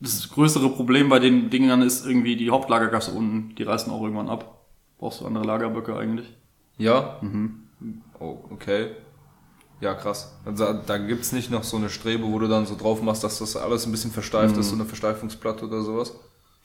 [0.00, 3.54] Das größere Problem bei den Dingern ist irgendwie die Hauptlagergasse unten.
[3.56, 4.64] Die reißen auch irgendwann ab.
[4.98, 6.34] Brauchst du andere Lagerböcke eigentlich?
[6.80, 7.20] Ja.
[8.18, 8.88] Oh, okay.
[9.80, 10.36] Ja, krass.
[10.44, 13.24] Also, da, da gibt's nicht noch so eine Strebe, wo du dann so drauf machst,
[13.24, 16.14] dass das alles ein bisschen versteift ist, so eine Versteifungsplatte oder sowas.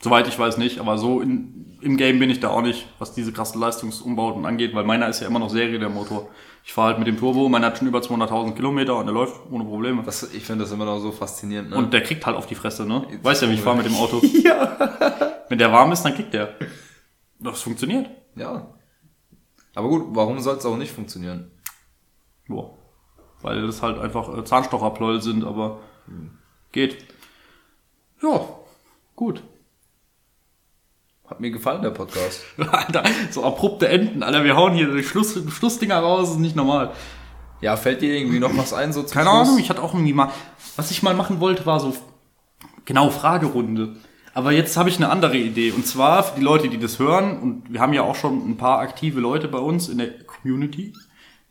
[0.02, 3.14] Soweit ich weiß nicht, aber so in, im Game bin ich da auch nicht, was
[3.14, 6.28] diese krassen Leistungsumbauten angeht, weil meiner ist ja immer noch Serie, der Motor.
[6.66, 9.40] Ich fahre halt mit dem Turbo, meiner hat schon über 200.000 Kilometer und der läuft
[9.50, 10.04] ohne Probleme.
[10.04, 11.70] Das, ich finde das immer noch so faszinierend.
[11.70, 11.78] Ne?
[11.78, 13.08] Und der kriegt halt auf die Fresse, ne?
[13.22, 14.20] Weißt ja, wie ich fahre mit dem Auto.
[14.44, 14.78] ja.
[15.50, 16.56] Wenn der warm ist, dann kriegt der.
[17.40, 18.10] Das funktioniert.
[18.36, 18.68] ja.
[19.76, 21.52] Aber gut, warum soll es auch nicht funktionieren?
[22.48, 22.78] Boah.
[23.42, 25.80] Weil das halt einfach äh, Zahnstocherploll sind, aber
[26.72, 26.98] geht.
[28.22, 28.42] Ja,
[29.16, 29.44] gut.
[31.28, 32.42] Hat mir gefallen, der Podcast.
[32.58, 36.94] Alter, so abrupte Enden, Alter, wir hauen hier die Schluss, Schlussdinger raus, ist nicht normal.
[37.62, 38.94] Ja, fällt dir irgendwie noch was ein?
[38.94, 39.48] So zum Keine Schluss?
[39.48, 40.32] Ahnung, ich hatte auch irgendwie mal,
[40.76, 41.96] was ich mal machen wollte, war so,
[42.86, 43.96] genau, Fragerunde.
[44.36, 45.72] Aber jetzt habe ich eine andere Idee.
[45.72, 48.58] Und zwar für die Leute, die das hören, und wir haben ja auch schon ein
[48.58, 50.92] paar aktive Leute bei uns in der Community,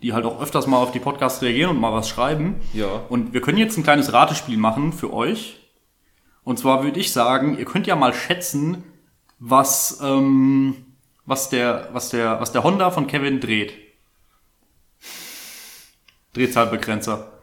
[0.03, 2.57] die halt auch öfters mal auf die Podcasts reagieren und mal was schreiben.
[2.75, 3.01] Ja.
[3.09, 5.57] Und wir können jetzt ein kleines Ratespiel machen für euch.
[6.43, 8.85] Und zwar würde ich sagen, ihr könnt ja mal schätzen,
[9.39, 10.77] was, ähm,
[11.25, 13.73] was, der, was, der, was der Honda von Kevin dreht.
[16.35, 17.34] Drehzahlbegrenzer.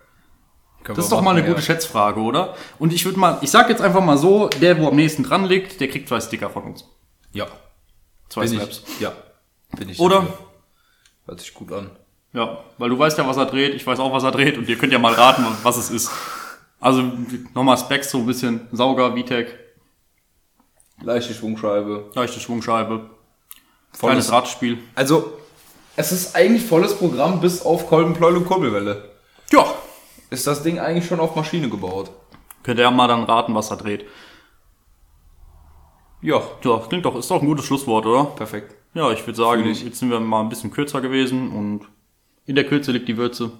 [0.83, 2.55] Können Das ist doch mal eine machen, gute Schätzfrage, oder?
[2.79, 5.45] Und ich würde mal, ich sag jetzt einfach mal so, der, wo am nächsten dran
[5.45, 6.85] liegt, der kriegt zwei Sticker von uns.
[7.33, 7.47] Ja.
[8.29, 8.83] Zwei Bin Snaps.
[8.87, 9.11] ich, ja.
[9.77, 10.15] Bin ich Oder?
[10.21, 10.37] dafür.
[11.27, 11.91] Hört sich gut an.
[12.33, 14.67] Ja, weil du weißt ja, was er dreht, ich weiß auch, was er dreht und
[14.69, 16.09] ihr könnt ja mal raten, was es ist.
[16.79, 17.03] Also
[17.53, 19.59] nochmal Specs, so ein bisschen Sauger, VTEC,
[21.03, 22.09] Leichte Schwungscheibe.
[22.15, 23.09] leichte Schwungscheibe,
[23.91, 24.77] Volles- kleines Radspiel.
[24.95, 25.33] Also,
[25.95, 29.09] es ist eigentlich volles Programm bis auf Kolbenpleuel und Kurbelwelle.
[29.51, 29.65] Ja,
[30.31, 32.09] Ist das Ding eigentlich schon auf Maschine gebaut?
[32.63, 34.05] könnt ihr ja mal dann raten, was er dreht.
[36.21, 36.41] Ja.
[36.63, 38.25] Ja, klingt doch, ist doch ein gutes Schlusswort, oder?
[38.25, 38.75] Perfekt.
[38.93, 39.83] Ja, ich würde sagen, ich.
[39.83, 41.81] jetzt sind wir mal ein bisschen kürzer gewesen und
[42.45, 43.51] in der Kürze liegt die Würze.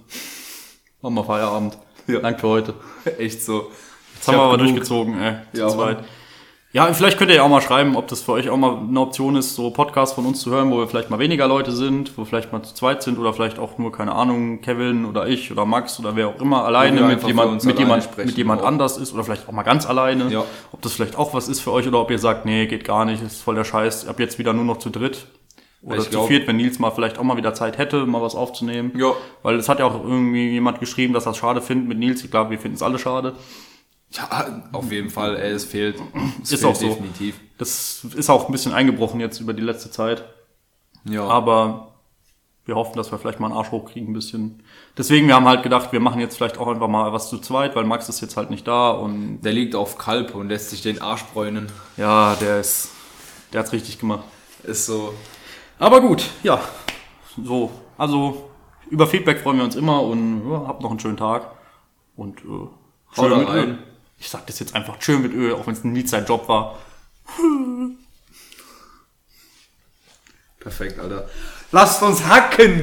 [1.00, 1.78] Machen wir Feierabend.
[2.06, 2.20] Ja.
[2.20, 2.74] Danke für heute.
[3.18, 3.70] Echt so.
[4.14, 5.98] Jetzt haben wir aber durchgezogen, ey, zu Ja, zweit.
[5.98, 6.08] Mann.
[6.74, 8.98] Ja, vielleicht könnt ihr ja auch mal schreiben, ob das für euch auch mal eine
[8.98, 12.16] Option ist, so Podcasts von uns zu hören, wo wir vielleicht mal weniger Leute sind,
[12.16, 15.28] wo wir vielleicht mal zu zweit sind oder vielleicht auch nur, keine Ahnung, Kevin oder
[15.28, 18.62] ich oder Max oder wer auch immer alleine mit jemand, mit jemand, sprechen mit jemand
[18.62, 18.66] auch.
[18.66, 20.30] anders ist oder vielleicht auch mal ganz alleine.
[20.30, 20.44] Ja.
[20.72, 23.04] Ob das vielleicht auch was ist für euch oder ob ihr sagt, nee, geht gar
[23.04, 25.26] nicht, ist voll der Scheiß, ab jetzt wieder nur noch zu dritt.
[25.82, 28.22] Oder Ich zu glaub- viert, wenn Nils mal vielleicht auch mal wieder Zeit hätte, mal
[28.22, 28.92] was aufzunehmen.
[28.96, 29.12] Ja.
[29.42, 32.24] Weil es hat ja auch irgendwie jemand geschrieben, dass er es schade findet mit Nils.
[32.24, 33.34] Ich glaube, wir finden es alle schade.
[34.12, 35.96] Ja, auf jeden Fall, ey, es fehlt.
[36.42, 36.88] Es Ist fehlt auch so.
[36.88, 37.40] definitiv.
[37.58, 40.24] Das ist auch ein bisschen eingebrochen jetzt über die letzte Zeit.
[41.04, 41.24] Ja.
[41.24, 41.92] Aber
[42.64, 44.62] wir hoffen, dass wir vielleicht mal einen Arsch hochkriegen ein bisschen.
[44.96, 47.74] Deswegen, wir haben halt gedacht, wir machen jetzt vielleicht auch einfach mal was zu zweit,
[47.74, 50.82] weil Max ist jetzt halt nicht da und Der liegt auf Kalb und lässt sich
[50.82, 51.72] den Arsch bräunen.
[51.96, 52.90] ja, der ist,
[53.52, 54.24] der hat's richtig gemacht.
[54.64, 55.14] Ist so.
[55.78, 56.60] Aber gut, ja,
[57.42, 58.50] so, also
[58.90, 61.50] über Feedback freuen wir uns immer und ja, habt noch einen schönen Tag
[62.14, 63.56] und äh, schön mit rein.
[63.70, 63.78] Öl.
[64.22, 66.78] Ich sag das jetzt einfach schön mit Öl, auch wenn es ein Job war.
[70.60, 71.28] Perfekt, Alter.
[71.72, 72.80] Lasst uns hacken